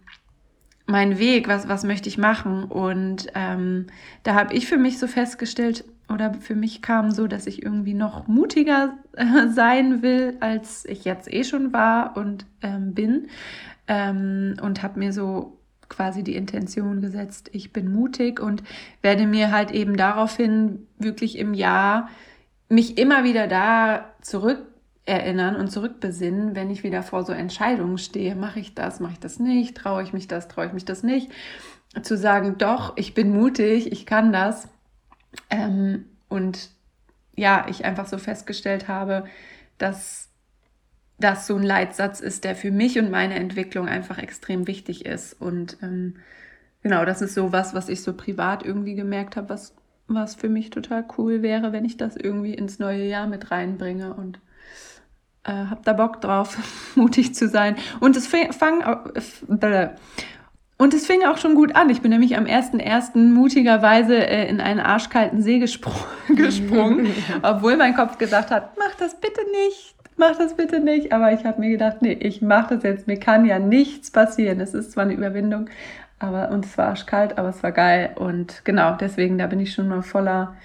mein 0.86 1.18
Weg? 1.18 1.48
Was, 1.48 1.68
was 1.68 1.82
möchte 1.82 2.08
ich 2.08 2.18
machen? 2.18 2.64
Und 2.64 3.26
ähm, 3.34 3.88
da 4.22 4.34
habe 4.34 4.54
ich 4.54 4.68
für 4.68 4.78
mich 4.78 5.00
so 5.00 5.08
festgestellt, 5.08 5.84
oder 6.08 6.34
für 6.34 6.54
mich 6.54 6.82
kam 6.82 7.10
so, 7.10 7.26
dass 7.26 7.46
ich 7.46 7.62
irgendwie 7.62 7.94
noch 7.94 8.28
mutiger 8.28 8.96
äh, 9.12 9.48
sein 9.48 10.02
will, 10.02 10.36
als 10.40 10.84
ich 10.84 11.04
jetzt 11.04 11.32
eh 11.32 11.44
schon 11.44 11.72
war 11.72 12.16
und 12.16 12.46
ähm, 12.62 12.94
bin. 12.94 13.28
Ähm, 13.88 14.56
und 14.62 14.82
habe 14.82 14.98
mir 14.98 15.12
so 15.12 15.58
quasi 15.88 16.24
die 16.24 16.34
Intention 16.34 17.00
gesetzt, 17.00 17.50
ich 17.52 17.72
bin 17.72 17.92
mutig 17.92 18.40
und 18.40 18.62
werde 19.02 19.26
mir 19.26 19.52
halt 19.52 19.70
eben 19.70 19.96
daraufhin 19.96 20.86
wirklich 20.98 21.38
im 21.38 21.54
Jahr 21.54 22.08
mich 22.68 22.98
immer 22.98 23.22
wieder 23.22 23.46
da 23.46 24.06
zurück 24.20 24.62
erinnern 25.04 25.54
und 25.54 25.70
zurückbesinnen, 25.70 26.56
wenn 26.56 26.70
ich 26.70 26.82
wieder 26.82 27.04
vor 27.04 27.24
so 27.24 27.32
Entscheidungen 27.32 27.98
stehe, 27.98 28.34
mache 28.34 28.58
ich 28.58 28.74
das, 28.74 28.98
mache 28.98 29.12
ich 29.12 29.20
das 29.20 29.38
nicht, 29.38 29.76
traue 29.76 30.02
ich 30.02 30.12
mich 30.12 30.26
das, 30.26 30.48
traue 30.48 30.66
ich 30.66 30.72
mich 30.72 30.84
das 30.84 31.04
nicht, 31.04 31.30
zu 32.02 32.16
sagen, 32.16 32.56
doch, 32.58 32.96
ich 32.96 33.14
bin 33.14 33.30
mutig, 33.32 33.92
ich 33.92 34.04
kann 34.04 34.32
das 34.32 34.68
ähm, 35.50 36.06
und 36.28 36.70
ja, 37.36 37.66
ich 37.68 37.84
einfach 37.84 38.06
so 38.06 38.18
festgestellt 38.18 38.88
habe, 38.88 39.24
dass 39.78 40.30
das 41.18 41.46
so 41.46 41.56
ein 41.56 41.62
Leitsatz 41.62 42.20
ist, 42.20 42.44
der 42.44 42.56
für 42.56 42.70
mich 42.70 42.98
und 42.98 43.10
meine 43.10 43.34
Entwicklung 43.34 43.88
einfach 43.88 44.18
extrem 44.18 44.66
wichtig 44.66 45.06
ist. 45.06 45.32
Und 45.34 45.78
ähm, 45.82 46.16
genau, 46.82 47.04
das 47.04 47.22
ist 47.22 47.34
so 47.34 47.52
was, 47.52 47.74
was 47.74 47.88
ich 47.88 48.02
so 48.02 48.12
privat 48.12 48.64
irgendwie 48.64 48.94
gemerkt 48.94 49.36
habe, 49.36 49.48
was, 49.48 49.74
was 50.08 50.34
für 50.34 50.48
mich 50.48 50.70
total 50.70 51.04
cool 51.16 51.42
wäre, 51.42 51.72
wenn 51.72 51.84
ich 51.84 51.96
das 51.96 52.16
irgendwie 52.16 52.54
ins 52.54 52.78
neue 52.78 53.04
Jahr 53.04 53.26
mit 53.26 53.50
reinbringe 53.50 54.14
und 54.14 54.40
äh, 55.44 55.52
hab 55.52 55.84
da 55.84 55.94
Bock 55.94 56.20
drauf, 56.20 56.58
mutig 56.96 57.34
zu 57.34 57.48
sein. 57.48 57.76
Und 58.00 58.16
es 58.16 58.26
fang, 58.26 58.82
äh, 58.82 59.88
und 60.78 60.92
es 60.92 61.06
fing 61.06 61.24
auch 61.24 61.38
schon 61.38 61.54
gut 61.54 61.74
an. 61.74 61.88
Ich 61.88 62.02
bin 62.02 62.10
nämlich 62.10 62.36
am 62.36 62.44
1.1. 62.44 63.16
mutigerweise 63.16 64.14
äh, 64.14 64.48
in 64.48 64.60
einen 64.60 64.80
arschkalten 64.80 65.40
See 65.40 65.58
gespr 65.58 65.90
gesprungen, 66.28 67.08
obwohl 67.42 67.76
mein 67.76 67.94
Kopf 67.94 68.18
gesagt 68.18 68.50
hat, 68.50 68.76
mach 68.78 68.94
das 68.96 69.18
bitte 69.18 69.40
nicht, 69.68 69.94
mach 70.16 70.36
das 70.36 70.54
bitte 70.54 70.80
nicht. 70.80 71.12
Aber 71.12 71.32
ich 71.32 71.44
habe 71.44 71.60
mir 71.60 71.70
gedacht, 71.70 72.02
nee, 72.02 72.12
ich 72.12 72.42
mache 72.42 72.74
das 72.74 72.84
jetzt. 72.84 73.06
Mir 73.06 73.18
kann 73.18 73.46
ja 73.46 73.58
nichts 73.58 74.10
passieren. 74.10 74.60
Es 74.60 74.74
ist 74.74 74.92
zwar 74.92 75.04
eine 75.04 75.14
Überwindung, 75.14 75.70
aber 76.18 76.50
und 76.50 76.66
es 76.66 76.76
war 76.76 76.88
arschkalt, 76.88 77.38
aber 77.38 77.48
es 77.48 77.62
war 77.62 77.72
geil. 77.72 78.10
Und 78.16 78.62
genau, 78.64 78.96
deswegen, 78.96 79.38
da 79.38 79.46
bin 79.46 79.60
ich 79.60 79.72
schon 79.72 79.88
mal 79.88 80.02
voller 80.02 80.56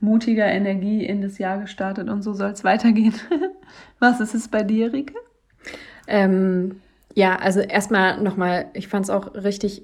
mutiger 0.00 0.46
Energie 0.46 1.04
in 1.04 1.20
das 1.20 1.36
Jahr 1.36 1.58
gestartet 1.58 2.08
und 2.08 2.22
so 2.22 2.32
soll 2.32 2.50
es 2.50 2.64
weitergehen. 2.64 3.14
Was 3.98 4.20
ist 4.20 4.34
es 4.34 4.48
bei 4.48 4.62
dir, 4.62 4.94
Rike? 4.94 5.14
Ähm 6.06 6.80
ja, 7.18 7.34
also 7.34 7.58
erstmal 7.58 8.22
nochmal, 8.22 8.66
ich 8.74 8.86
fand 8.86 9.04
es 9.04 9.10
auch 9.10 9.34
richtig, 9.34 9.82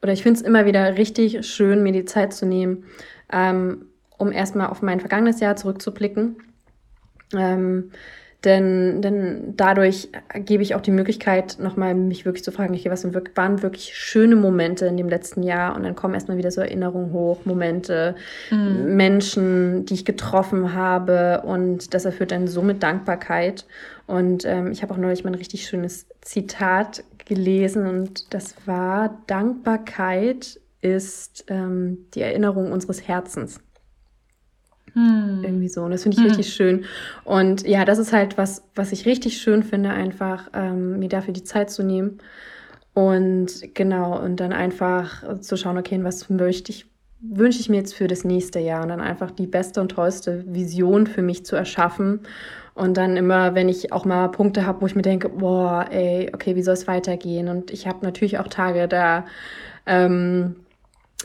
oder 0.00 0.14
ich 0.14 0.22
finde 0.22 0.40
es 0.40 0.46
immer 0.46 0.64
wieder 0.64 0.96
richtig 0.96 1.46
schön, 1.46 1.82
mir 1.82 1.92
die 1.92 2.06
Zeit 2.06 2.32
zu 2.32 2.46
nehmen, 2.46 2.84
ähm, 3.30 3.88
um 4.16 4.32
erstmal 4.32 4.68
auf 4.68 4.80
mein 4.80 5.00
vergangenes 5.00 5.40
Jahr 5.40 5.56
zurückzublicken. 5.56 6.36
Ähm, 7.34 7.90
denn, 8.44 9.00
denn 9.02 9.54
dadurch 9.56 10.08
gebe 10.34 10.62
ich 10.62 10.74
auch 10.74 10.80
die 10.80 10.90
Möglichkeit, 10.90 11.58
nochmal 11.58 11.94
mich 11.94 12.24
wirklich 12.24 12.44
zu 12.44 12.52
fragen, 12.52 12.74
okay, 12.74 12.90
was 12.90 13.04
waren 13.34 13.62
wirklich 13.62 13.96
schöne 13.96 14.36
Momente 14.36 14.86
in 14.86 14.96
dem 14.96 15.08
letzten 15.08 15.42
Jahr? 15.42 15.74
Und 15.74 15.82
dann 15.82 15.94
kommen 15.94 16.14
erstmal 16.14 16.36
wieder 16.36 16.50
so 16.50 16.60
Erinnerungen 16.60 17.12
hoch, 17.12 17.44
Momente, 17.44 18.14
mhm. 18.50 18.96
Menschen, 18.96 19.86
die 19.86 19.94
ich 19.94 20.04
getroffen 20.04 20.74
habe. 20.74 21.42
Und 21.44 21.94
das 21.94 22.04
erfüllt 22.04 22.32
dann 22.32 22.46
so 22.46 22.62
mit 22.62 22.82
Dankbarkeit. 22.82 23.66
Und 24.06 24.44
ähm, 24.44 24.70
ich 24.70 24.82
habe 24.82 24.92
auch 24.92 24.98
neulich 24.98 25.24
mal 25.24 25.30
ein 25.30 25.36
richtig 25.36 25.66
schönes 25.66 26.06
Zitat 26.20 27.04
gelesen. 27.24 27.86
Und 27.86 28.34
das 28.34 28.54
war, 28.66 29.22
Dankbarkeit 29.26 30.60
ist 30.82 31.46
ähm, 31.48 32.06
die 32.14 32.20
Erinnerung 32.20 32.70
unseres 32.70 33.08
Herzens. 33.08 33.60
Hm. 34.94 35.42
Irgendwie 35.42 35.68
so. 35.68 35.82
Und 35.82 35.90
das 35.90 36.02
finde 36.02 36.16
ich 36.16 36.22
hm. 36.22 36.28
richtig 36.28 36.52
schön. 36.52 36.84
Und 37.24 37.66
ja, 37.66 37.84
das 37.84 37.98
ist 37.98 38.12
halt 38.12 38.38
was, 38.38 38.62
was 38.74 38.92
ich 38.92 39.06
richtig 39.06 39.38
schön 39.38 39.62
finde, 39.62 39.90
einfach 39.90 40.48
ähm, 40.54 40.98
mir 40.98 41.08
dafür 41.08 41.34
die 41.34 41.44
Zeit 41.44 41.70
zu 41.70 41.82
nehmen. 41.82 42.18
Und 42.94 43.74
genau, 43.74 44.20
und 44.22 44.38
dann 44.38 44.52
einfach 44.52 45.40
zu 45.40 45.56
schauen, 45.56 45.78
okay, 45.78 45.98
was 46.02 46.30
möchte 46.30 46.70
ich, 46.70 46.86
wünsche 47.20 47.58
ich 47.58 47.68
mir 47.68 47.78
jetzt 47.78 47.94
für 47.94 48.06
das 48.06 48.24
nächste 48.24 48.60
Jahr 48.60 48.82
und 48.82 48.88
dann 48.88 49.00
einfach 49.00 49.32
die 49.32 49.48
beste 49.48 49.80
und 49.80 49.90
tollste 49.90 50.44
Vision 50.46 51.08
für 51.08 51.22
mich 51.22 51.44
zu 51.44 51.56
erschaffen. 51.56 52.20
Und 52.74 52.96
dann 52.96 53.16
immer, 53.16 53.54
wenn 53.54 53.68
ich 53.68 53.92
auch 53.92 54.04
mal 54.04 54.28
Punkte 54.28 54.64
habe, 54.64 54.80
wo 54.80 54.86
ich 54.86 54.94
mir 54.94 55.02
denke, 55.02 55.28
boah, 55.28 55.86
ey, 55.90 56.30
okay, 56.32 56.54
wie 56.54 56.62
soll 56.62 56.74
es 56.74 56.86
weitergehen? 56.86 57.48
Und 57.48 57.72
ich 57.72 57.86
habe 57.88 58.04
natürlich 58.04 58.38
auch 58.38 58.48
Tage, 58.48 58.86
da 58.86 59.26
ähm, 59.86 60.56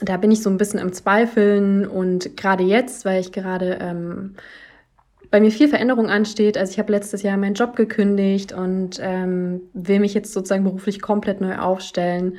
da 0.02 0.18
bin 0.18 0.32
ich 0.32 0.42
so 0.42 0.50
ein 0.50 0.58
bisschen 0.58 0.80
im 0.80 0.94
Zweifeln 0.94 1.88
und 1.88 2.38
gerade 2.38 2.64
jetzt, 2.64 3.06
weil 3.06 3.20
ich 3.20 3.32
gerade 3.32 3.80
ähm, 3.82 4.36
bei 5.32 5.40
mir 5.40 5.52
viel 5.52 5.68
Veränderung 5.68 6.08
ansteht. 6.08 6.58
Also 6.58 6.72
ich 6.72 6.80
habe 6.80 6.92
letztes 6.92 7.22
Jahr 7.22 7.38
meinen 7.38 7.54
Job 7.54 7.76
gekündigt 7.76 8.52
und 8.52 9.00
ähm, 9.02 9.62
will 9.74 10.00
mich 10.00 10.14
jetzt 10.14 10.34
sozusagen 10.34 10.64
beruflich 10.64 11.02
komplett 11.02 11.42
neu 11.42 11.58
aufstellen. 11.58 12.38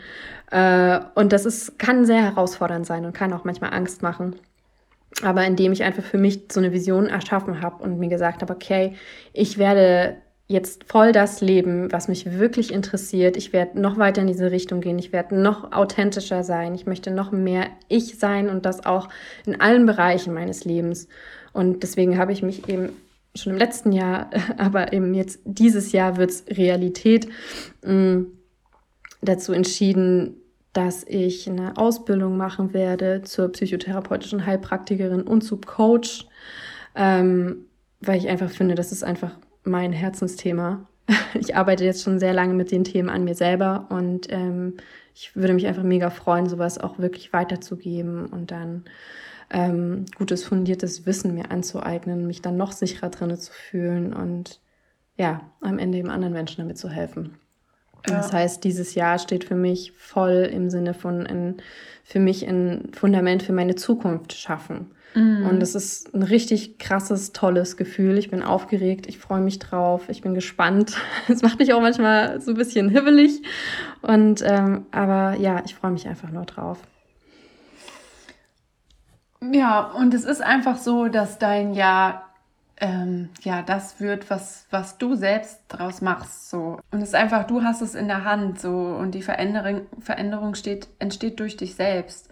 Äh, 0.50 1.00
und 1.14 1.32
das 1.32 1.46
ist, 1.46 1.78
kann 1.78 2.04
sehr 2.04 2.22
herausfordernd 2.22 2.86
sein 2.86 3.04
und 3.04 3.12
kann 3.12 3.32
auch 3.32 3.44
manchmal 3.44 3.72
Angst 3.72 4.02
machen. 4.02 4.36
Aber 5.22 5.44
indem 5.44 5.72
ich 5.72 5.82
einfach 5.82 6.04
für 6.04 6.18
mich 6.18 6.44
so 6.50 6.60
eine 6.60 6.72
Vision 6.72 7.06
erschaffen 7.06 7.62
habe 7.62 7.82
und 7.82 7.98
mir 7.98 8.08
gesagt 8.08 8.42
habe, 8.42 8.52
okay, 8.52 8.94
ich 9.32 9.58
werde 9.58 10.16
jetzt 10.50 10.82
voll 10.82 11.12
das 11.12 11.40
Leben, 11.40 11.92
was 11.92 12.08
mich 12.08 12.38
wirklich 12.38 12.72
interessiert. 12.72 13.36
Ich 13.36 13.52
werde 13.52 13.80
noch 13.80 13.98
weiter 13.98 14.20
in 14.22 14.26
diese 14.26 14.50
Richtung 14.50 14.80
gehen. 14.80 14.98
Ich 14.98 15.12
werde 15.12 15.36
noch 15.36 15.70
authentischer 15.70 16.42
sein. 16.42 16.74
Ich 16.74 16.86
möchte 16.86 17.12
noch 17.12 17.30
mehr 17.30 17.68
ich 17.86 18.18
sein 18.18 18.48
und 18.48 18.66
das 18.66 18.84
auch 18.84 19.08
in 19.46 19.60
allen 19.60 19.86
Bereichen 19.86 20.34
meines 20.34 20.64
Lebens. 20.64 21.06
Und 21.52 21.84
deswegen 21.84 22.18
habe 22.18 22.32
ich 22.32 22.42
mich 22.42 22.68
eben 22.68 22.88
schon 23.36 23.52
im 23.52 23.58
letzten 23.60 23.92
Jahr, 23.92 24.28
aber 24.58 24.92
eben 24.92 25.14
jetzt 25.14 25.38
dieses 25.44 25.92
Jahr 25.92 26.16
wird 26.16 26.30
es 26.30 26.44
Realität, 26.48 27.28
mm, 27.84 28.22
dazu 29.22 29.52
entschieden, 29.52 30.34
dass 30.72 31.04
ich 31.04 31.48
eine 31.48 31.76
Ausbildung 31.76 32.36
machen 32.36 32.74
werde 32.74 33.22
zur 33.22 33.52
psychotherapeutischen 33.52 34.46
Heilpraktikerin 34.46 35.22
und 35.22 35.42
zu 35.42 35.58
Coach, 35.58 36.26
ähm, 36.96 37.66
weil 38.00 38.18
ich 38.18 38.28
einfach 38.28 38.50
finde, 38.50 38.74
das 38.74 38.90
ist 38.90 39.04
einfach 39.04 39.36
mein 39.70 39.92
Herzensthema. 39.92 40.86
Ich 41.34 41.56
arbeite 41.56 41.84
jetzt 41.84 42.02
schon 42.02 42.18
sehr 42.18 42.32
lange 42.32 42.54
mit 42.54 42.70
den 42.70 42.84
Themen 42.84 43.08
an 43.08 43.24
mir 43.24 43.34
selber 43.34 43.86
und 43.88 44.26
ähm, 44.30 44.74
ich 45.14 45.34
würde 45.34 45.54
mich 45.54 45.66
einfach 45.66 45.82
mega 45.82 46.10
freuen, 46.10 46.48
sowas 46.48 46.78
auch 46.78 46.98
wirklich 46.98 47.32
weiterzugeben 47.32 48.26
und 48.26 48.50
dann 48.50 48.84
ähm, 49.50 50.04
gutes, 50.16 50.44
fundiertes 50.44 51.06
Wissen 51.06 51.34
mir 51.34 51.50
anzueignen, 51.50 52.26
mich 52.26 52.42
dann 52.42 52.56
noch 52.56 52.72
sicherer 52.72 53.10
drin 53.10 53.36
zu 53.36 53.52
fühlen 53.52 54.12
und 54.12 54.60
ja, 55.16 55.40
am 55.60 55.78
Ende 55.78 55.98
eben 55.98 56.10
anderen 56.10 56.32
Menschen 56.32 56.62
damit 56.62 56.78
zu 56.78 56.88
helfen. 56.88 57.36
Ja. 58.08 58.16
Das 58.16 58.32
heißt, 58.32 58.64
dieses 58.64 58.94
Jahr 58.94 59.18
steht 59.18 59.44
für 59.44 59.56
mich 59.56 59.92
voll 59.92 60.48
im 60.50 60.70
Sinne 60.70 60.94
von 60.94 61.26
in, 61.26 61.56
für 62.04 62.20
mich 62.20 62.46
ein 62.48 62.90
Fundament 62.92 63.42
für 63.42 63.52
meine 63.52 63.74
Zukunft 63.74 64.32
schaffen. 64.32 64.92
Mhm. 65.14 65.46
Und 65.46 65.62
es 65.62 65.74
ist 65.74 66.14
ein 66.14 66.22
richtig 66.22 66.78
krasses, 66.78 67.32
tolles 67.32 67.76
Gefühl. 67.76 68.18
Ich 68.18 68.30
bin 68.30 68.42
aufgeregt, 68.42 69.06
ich 69.08 69.18
freue 69.18 69.40
mich 69.40 69.58
drauf, 69.58 70.08
ich 70.08 70.22
bin 70.22 70.34
gespannt. 70.34 70.96
Es 71.28 71.42
macht 71.42 71.58
mich 71.58 71.72
auch 71.72 71.80
manchmal 71.80 72.40
so 72.40 72.52
ein 72.52 72.56
bisschen 72.56 72.88
hibbelig. 72.88 73.42
Und 74.02 74.42
ähm, 74.44 74.86
aber 74.90 75.36
ja, 75.36 75.62
ich 75.64 75.74
freue 75.74 75.90
mich 75.90 76.06
einfach 76.08 76.30
nur 76.30 76.44
drauf. 76.44 76.78
Ja, 79.52 79.80
und 79.80 80.12
es 80.12 80.24
ist 80.24 80.42
einfach 80.42 80.76
so, 80.76 81.08
dass 81.08 81.38
dein 81.38 81.72
Jahr 81.72 82.30
ähm, 82.80 83.30
ja 83.42 83.62
das 83.62 84.00
wird, 84.00 84.30
was, 84.30 84.66
was 84.70 84.98
du 84.98 85.14
selbst 85.14 85.60
daraus 85.68 86.00
machst. 86.00 86.50
So. 86.50 86.78
Und 86.90 87.02
es 87.02 87.10
ist 87.10 87.14
einfach, 87.14 87.46
du 87.46 87.62
hast 87.62 87.82
es 87.82 87.94
in 87.94 88.08
der 88.08 88.24
Hand 88.24 88.60
so 88.60 88.70
und 88.70 89.12
die 89.12 89.22
Veränderung, 89.22 89.82
Veränderung 90.00 90.54
steht, 90.54 90.88
entsteht 90.98 91.40
durch 91.40 91.56
dich 91.56 91.74
selbst. 91.74 92.28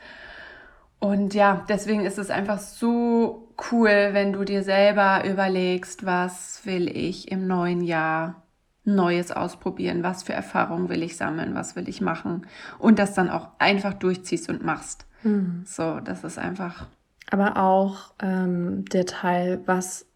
Und 1.00 1.34
ja, 1.34 1.64
deswegen 1.68 2.04
ist 2.04 2.18
es 2.18 2.30
einfach 2.30 2.58
so 2.58 3.48
cool, 3.70 4.10
wenn 4.12 4.32
du 4.32 4.44
dir 4.44 4.62
selber 4.62 5.24
überlegst, 5.24 6.04
was 6.04 6.62
will 6.64 6.88
ich 6.88 7.30
im 7.30 7.46
neuen 7.46 7.82
Jahr 7.82 8.42
Neues 8.84 9.30
ausprobieren, 9.30 10.02
was 10.02 10.22
für 10.22 10.32
Erfahrungen 10.32 10.88
will 10.88 11.02
ich 11.02 11.16
sammeln, 11.16 11.54
was 11.54 11.76
will 11.76 11.88
ich 11.88 12.00
machen 12.00 12.46
und 12.78 12.98
das 12.98 13.14
dann 13.14 13.28
auch 13.28 13.48
einfach 13.58 13.92
durchziehst 13.92 14.48
und 14.48 14.64
machst. 14.64 15.06
Mhm. 15.22 15.62
So, 15.66 16.00
das 16.00 16.24
ist 16.24 16.38
einfach. 16.38 16.86
Aber 17.30 17.58
auch 17.58 18.14
ähm, 18.20 18.86
der 18.86 19.04
Teil, 19.04 19.60
was 19.66 20.06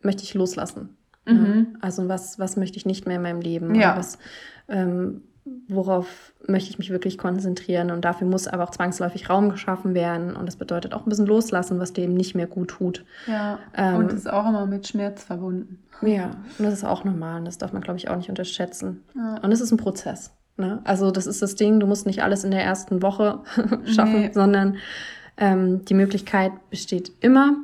möchte 0.00 0.22
ich 0.22 0.34
loslassen? 0.34 0.96
Mhm. 1.26 1.76
Also 1.80 2.08
was, 2.08 2.38
was 2.38 2.56
möchte 2.56 2.78
ich 2.78 2.86
nicht 2.86 3.06
mehr 3.06 3.16
in 3.16 3.22
meinem 3.22 3.40
Leben? 3.40 3.74
Ja. 3.74 3.96
Was, 3.96 4.18
ähm, 4.68 5.22
worauf 5.68 6.32
möchte 6.46 6.70
ich 6.70 6.78
mich 6.78 6.90
wirklich 6.90 7.18
konzentrieren 7.18 7.90
und 7.90 8.04
dafür 8.04 8.26
muss 8.26 8.48
aber 8.48 8.64
auch 8.64 8.70
zwangsläufig 8.70 9.30
Raum 9.30 9.50
geschaffen 9.50 9.94
werden 9.94 10.36
und 10.36 10.46
das 10.46 10.56
bedeutet 10.56 10.92
auch 10.92 11.06
ein 11.06 11.08
bisschen 11.08 11.26
loslassen, 11.26 11.78
was 11.78 11.92
dir 11.92 12.04
eben 12.04 12.14
nicht 12.14 12.34
mehr 12.34 12.46
gut 12.46 12.68
tut. 12.68 13.04
Ja, 13.26 13.58
ähm, 13.74 13.96
und 13.96 14.12
ist 14.12 14.30
auch 14.30 14.48
immer 14.48 14.66
mit 14.66 14.86
Schmerz 14.86 15.24
verbunden. 15.24 15.82
Ja, 16.02 16.32
und 16.58 16.64
das 16.64 16.74
ist 16.74 16.84
auch 16.84 17.04
normal 17.04 17.38
und 17.40 17.44
das 17.46 17.58
darf 17.58 17.72
man, 17.72 17.82
glaube 17.82 17.98
ich, 17.98 18.08
auch 18.08 18.16
nicht 18.16 18.28
unterschätzen. 18.28 19.04
Ja. 19.14 19.38
Und 19.42 19.52
es 19.52 19.60
ist 19.60 19.72
ein 19.72 19.78
Prozess. 19.78 20.32
Ne? 20.56 20.80
Also 20.84 21.10
das 21.10 21.26
ist 21.26 21.42
das 21.42 21.54
Ding, 21.54 21.80
du 21.80 21.86
musst 21.86 22.06
nicht 22.06 22.22
alles 22.22 22.44
in 22.44 22.50
der 22.50 22.62
ersten 22.62 23.02
Woche 23.02 23.40
schaffen, 23.84 24.20
nee. 24.20 24.30
sondern 24.32 24.76
ähm, 25.36 25.84
die 25.84 25.94
Möglichkeit 25.94 26.52
besteht 26.70 27.12
immer 27.20 27.56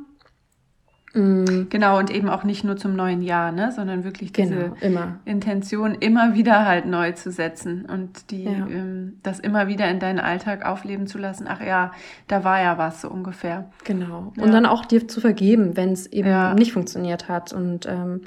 Mhm. 1.13 1.67
Genau, 1.69 1.99
und 1.99 2.09
eben 2.09 2.27
auch 2.29 2.43
nicht 2.43 2.63
nur 2.63 2.75
zum 2.75 2.95
neuen 2.95 3.21
Jahr, 3.21 3.51
ne, 3.51 3.71
sondern 3.71 4.03
wirklich 4.03 4.33
diese 4.33 4.55
genau, 4.55 4.75
immer. 4.81 5.19
Intention 5.25 5.95
immer 5.95 6.33
wieder 6.33 6.65
halt 6.65 6.85
neu 6.85 7.11
zu 7.11 7.31
setzen 7.31 7.85
und 7.85 8.31
die, 8.31 8.45
ja. 8.45 8.51
ähm, 8.51 9.19
das 9.21 9.39
immer 9.39 9.67
wieder 9.67 9.89
in 9.89 9.99
deinen 9.99 10.19
Alltag 10.19 10.65
aufleben 10.65 11.05
zu 11.05 11.19
lassen. 11.19 11.45
Ach 11.47 11.61
ja, 11.61 11.91
da 12.27 12.43
war 12.43 12.61
ja 12.61 12.77
was 12.77 13.01
so 13.01 13.09
ungefähr. 13.09 13.69
Genau. 13.83 14.33
Ja. 14.37 14.43
Und 14.43 14.51
dann 14.51 14.65
auch 14.65 14.85
dir 14.85 15.07
zu 15.07 15.21
vergeben, 15.21 15.77
wenn 15.77 15.91
es 15.91 16.07
eben 16.07 16.29
ja. 16.29 16.55
nicht 16.55 16.73
funktioniert 16.73 17.29
hat. 17.29 17.53
Und 17.53 17.85
ähm, 17.85 18.21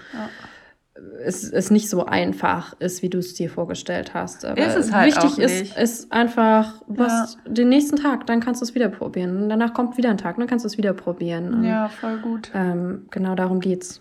es, 1.25 1.51
es 1.51 1.71
nicht 1.71 1.89
so 1.89 2.07
einfach 2.07 2.75
ist, 2.79 3.03
wie 3.03 3.09
du 3.09 3.19
es 3.19 3.35
dir 3.35 3.51
vorgestellt 3.51 4.15
hast. 4.15 4.45
Aber 4.45 4.65
ist 4.65 4.77
es 4.77 4.93
halt 4.93 5.15
wichtig 5.15 5.39
ist, 5.39 5.77
ist 5.77 6.13
einfach, 6.13 6.83
was 6.87 7.39
ja. 7.45 7.53
den 7.53 7.69
nächsten 7.69 7.97
Tag, 7.97 8.27
dann 8.27 8.41
kannst 8.41 8.61
du 8.61 8.65
es 8.65 8.75
wieder 8.75 8.89
probieren. 8.89 9.37
Und 9.37 9.49
danach 9.49 9.75
kommt 9.75 9.97
wieder 9.97 10.11
ein 10.11 10.19
Tag, 10.19 10.37
dann 10.37 10.47
kannst 10.47 10.65
du 10.65 10.69
es 10.69 10.79
wieder 10.79 10.93
probieren. 10.93 11.55
Und, 11.55 11.65
ja, 11.65 11.89
voll 11.89 12.19
gut. 12.19 12.51
Ähm, 12.55 13.07
genau 13.11 13.35
darum 13.35 13.61
geht's. 13.61 14.01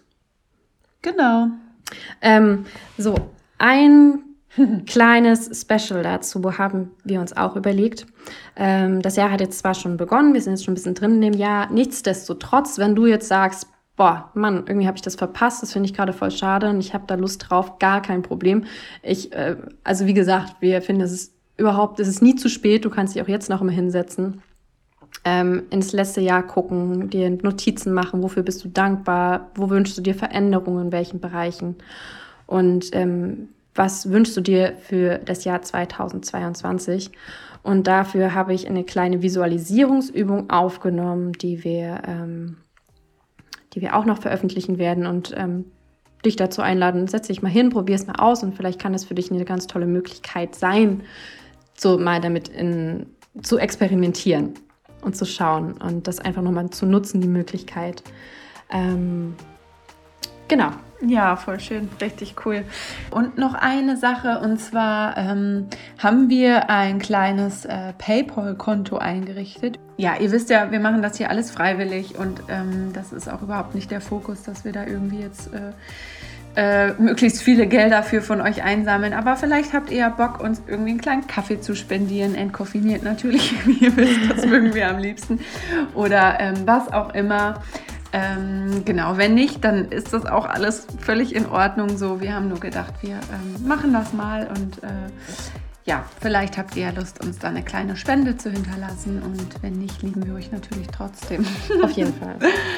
Genau. 1.02 1.48
Ähm, 2.22 2.66
so, 2.98 3.16
ein 3.58 4.20
kleines 4.86 5.62
Special 5.62 6.04
dazu 6.04 6.58
haben 6.58 6.92
wir 7.04 7.20
uns 7.20 7.36
auch 7.36 7.56
überlegt. 7.56 8.06
Ähm, 8.56 9.02
das 9.02 9.16
Jahr 9.16 9.32
hat 9.32 9.42
jetzt 9.42 9.60
zwar 9.60 9.74
schon 9.74 9.98
begonnen, 9.98 10.34
wir 10.34 10.42
sind 10.42 10.54
jetzt 10.54 10.66
schon 10.66 10.72
ein 10.72 10.76
bisschen 10.76 10.96
drin 10.96 11.16
in 11.16 11.22
dem 11.22 11.34
Jahr. 11.34 11.72
Nichtsdestotrotz, 11.72 12.80
wenn 12.80 12.96
du 12.96 13.06
jetzt 13.06 13.28
sagst, 13.28 13.68
boah, 13.96 14.30
Mann, 14.34 14.66
irgendwie 14.68 14.88
habe 14.88 14.98
ich 14.98 15.02
das 15.02 15.16
verpasst, 15.16 15.62
das 15.62 15.74
finde 15.74 15.88
ich 15.88 15.96
gerade 15.96 16.14
voll 16.14 16.32
schade 16.32 16.70
und 16.70 16.80
ich 16.80 16.94
habe 16.94 17.06
da 17.08 17.16
Lust 17.16 17.46
drauf, 17.50 17.80
gar 17.80 18.02
kein 18.02 18.22
Problem. 18.22 18.66
Ich, 19.02 19.34
äh, 19.34 19.56
also 19.84 20.06
wie 20.06 20.14
gesagt, 20.14 20.56
wir 20.60 20.82
finden, 20.82 21.02
es 21.02 21.12
ist 21.12 21.34
überhaupt, 21.58 22.00
es 22.00 22.08
ist 22.08 22.22
nie 22.22 22.36
zu 22.36 22.50
spät, 22.50 22.84
du 22.84 22.90
kannst 22.90 23.16
dich 23.16 23.22
auch 23.22 23.28
jetzt 23.28 23.50
noch 23.50 23.62
immer 23.62 23.72
hinsetzen, 23.72 24.42
ähm, 25.24 25.64
ins 25.70 25.94
letzte 25.94 26.22
Jahr 26.22 26.44
gucken, 26.44 27.10
dir 27.10 27.30
Notizen 27.30 27.94
machen, 27.94 28.22
wofür 28.22 28.44
bist 28.44 28.64
du 28.64 28.68
dankbar, 28.68 29.52
wo 29.56 29.70
wünschst 29.70 29.98
du 29.98 30.02
dir 30.02 30.16
Veränderungen, 30.16 30.88
in 30.88 30.92
welchen 30.92 31.22
Bereichen? 31.22 31.76
Und 32.48 32.90
ähm, 32.94 33.50
was 33.74 34.10
wünschst 34.12 34.36
du 34.38 34.42
dir 34.42 34.74
für 34.80 35.18
das 35.18 35.46
Jahr 35.46 35.62
2022? 35.62 37.12
Und 37.64 37.88
dafür 37.88 38.36
habe 38.36 38.54
ich 38.54 38.68
eine 38.68 38.84
kleine 38.84 39.22
Visualisierungsübung 39.22 40.50
aufgenommen, 40.50 41.32
die 41.34 41.64
wir 41.64 42.02
ähm, 42.06 42.58
die 43.76 43.82
wir 43.82 43.96
auch 43.96 44.06
noch 44.06 44.20
veröffentlichen 44.20 44.78
werden 44.78 45.06
und 45.06 45.34
ähm, 45.38 45.66
dich 46.24 46.36
dazu 46.36 46.62
einladen, 46.62 47.08
setz 47.08 47.28
dich 47.28 47.42
mal 47.42 47.52
hin, 47.52 47.70
probier 47.70 47.96
es 47.96 48.08
mal 48.08 48.16
aus 48.16 48.42
und 48.42 48.56
vielleicht 48.56 48.80
kann 48.80 48.94
es 48.94 49.06
für 49.06 49.14
dich 49.14 49.32
eine 49.32 49.46
ganz 49.46 49.68
tolle 49.68 49.86
Möglichkeit 49.86 50.56
sein, 50.56 51.04
so 51.78 51.98
mal 52.00 52.22
damit 52.22 52.48
in, 52.48 53.06
zu 53.42 53.58
experimentieren 53.58 54.54
und 55.02 55.16
zu 55.16 55.26
schauen 55.26 55.74
und 55.74 56.08
das 56.08 56.20
einfach 56.20 56.42
nochmal 56.42 56.70
zu 56.72 56.86
nutzen, 56.86 57.22
die 57.22 57.28
Möglichkeit. 57.28 58.02
Ähm, 58.72 59.36
genau. 60.48 60.72
Ja, 61.08 61.36
voll 61.36 61.60
schön, 61.60 61.90
richtig 62.02 62.36
cool. 62.46 62.64
Und 63.12 63.38
noch 63.38 63.54
eine 63.54 63.96
Sache, 63.96 64.40
und 64.40 64.60
zwar 64.60 65.18
ähm, 65.18 65.68
haben 66.00 66.30
wir 66.30 66.70
ein 66.70 67.00
kleines 67.00 67.66
äh, 67.66 67.94
PayPal-Konto 67.98 68.98
eingerichtet. 68.98 69.78
Ja, 69.98 70.16
ihr 70.20 70.32
wisst 70.32 70.50
ja, 70.50 70.72
wir 70.72 70.80
machen 70.80 71.02
das 71.02 71.18
hier 71.18 71.30
alles 71.30 71.52
freiwillig 71.52 72.18
und 72.18 72.42
ähm, 72.50 72.92
das 72.94 73.14
ist 73.14 73.30
auch 73.30 73.42
überhaupt 73.42 73.76
nicht 73.76 73.92
der 73.92 74.02
Fokus, 74.02 74.44
dass 74.44 74.66
wir 74.66 74.72
da 74.72 74.86
irgendwie 74.86 75.20
jetzt 75.20 75.54
äh, 75.54 75.74
äh, 76.56 76.94
möglichst 76.94 77.42
viele 77.42 77.68
Gelder 77.68 78.02
für 78.02 78.22
von 78.22 78.42
euch 78.42 78.64
einsammeln. 78.64 79.14
Aber 79.14 79.36
vielleicht 79.36 79.74
habt 79.74 79.92
ihr 79.92 79.98
ja 79.98 80.10
Bock, 80.10 80.40
uns 80.40 80.62
irgendwie 80.68 80.92
einen 80.92 81.02
kleinen 81.02 81.28
Kaffee 81.28 81.60
zu 81.60 81.76
spendieren, 81.76 82.34
entkoffiniert 82.34 83.04
natürlich, 83.04 83.54
wie 83.66 83.86
ihr 83.86 83.96
wisst, 83.96 84.20
das 84.30 84.46
mögen 84.46 84.74
wir 84.74 84.90
am 84.90 84.98
liebsten. 84.98 85.40
Oder 85.94 86.40
ähm, 86.40 86.56
was 86.66 86.92
auch 86.92 87.14
immer. 87.14 87.62
Ähm, 88.16 88.86
genau, 88.86 89.18
wenn 89.18 89.34
nicht, 89.34 89.62
dann 89.66 89.92
ist 89.92 90.14
das 90.14 90.26
auch 90.26 90.46
alles 90.46 90.88
völlig 91.00 91.36
in 91.36 91.48
Ordnung 91.48 91.98
so. 91.98 92.22
Wir 92.22 92.34
haben 92.34 92.48
nur 92.48 92.62
gedacht, 92.62 92.94
wir 93.02 93.16
ähm, 93.16 93.68
machen 93.68 93.92
das 93.92 94.14
mal 94.14 94.48
und 94.48 94.82
äh, 94.84 94.88
ja, 95.84 96.06
vielleicht 96.22 96.58
habt 96.58 96.78
ihr 96.78 96.94
Lust, 96.94 97.22
uns 97.22 97.40
da 97.40 97.50
eine 97.50 97.62
kleine 97.62 97.98
Spende 97.98 98.38
zu 98.38 98.50
hinterlassen 98.50 99.22
und 99.22 99.62
wenn 99.62 99.74
nicht, 99.74 100.02
lieben 100.02 100.26
wir 100.26 100.34
euch 100.34 100.50
natürlich 100.50 100.88
trotzdem. 100.88 101.46
Auf 101.84 101.92
jeden 101.92 102.14
Fall. 102.14 102.38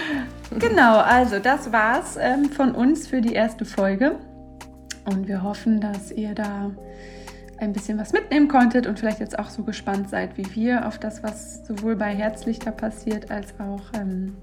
genau, 0.58 0.98
also 0.98 1.38
das 1.38 1.72
war's 1.72 2.18
ähm, 2.20 2.46
von 2.50 2.72
uns 2.72 3.08
für 3.08 3.22
die 3.22 3.34
erste 3.34 3.64
Folge 3.64 4.16
und 5.06 5.28
wir 5.28 5.44
hoffen, 5.44 5.80
dass 5.80 6.12
ihr 6.12 6.34
da 6.34 6.72
ein 7.60 7.74
bisschen 7.74 8.00
was 8.00 8.12
mitnehmen 8.12 8.48
konntet 8.48 8.88
und 8.88 8.98
vielleicht 8.98 9.20
jetzt 9.20 9.38
auch 9.38 9.52
so 9.52 9.62
gespannt 9.62 10.10
seid 10.10 10.36
wie 10.36 10.56
wir 10.56 10.88
auf 10.88 10.98
das, 10.98 11.22
was 11.22 11.64
sowohl 11.68 11.96
bei 11.96 12.16
Herzlichter 12.16 12.72
passiert 12.72 13.30
als 13.30 13.54
auch 13.60 13.84
ähm, 13.94 14.36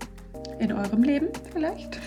in 0.58 0.72
eurem 0.72 1.02
Leben 1.02 1.28
vielleicht. 1.52 1.98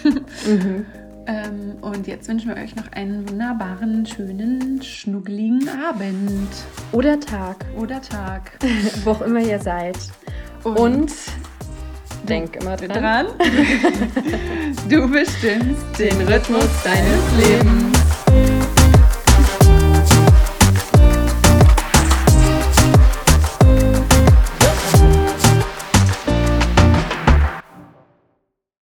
Mhm. 0.46 0.86
ähm, 1.28 1.76
und 1.82 2.08
jetzt 2.08 2.28
wünschen 2.28 2.50
wir 2.50 2.62
euch 2.62 2.76
noch 2.76 2.92
einen 2.92 3.28
wunderbaren, 3.30 4.06
schönen, 4.06 4.82
schnuggeligen 4.82 5.70
Abend. 5.70 6.50
Oder 6.92 7.20
Tag. 7.20 7.66
Oder 7.78 8.02
Tag. 8.02 8.58
Wo 9.04 9.12
auch 9.12 9.22
immer 9.22 9.40
ihr 9.40 9.60
seid. 9.60 9.98
Und, 10.64 10.78
und 10.78 11.14
denk 12.28 12.56
immer 12.58 12.76
dran. 12.76 12.90
dran. 12.90 13.28
du 14.90 15.10
bestimmst 15.10 16.00
den 16.00 16.22
Rhythmus 16.22 16.68
deines 16.84 17.38
Lebens. 17.38 17.97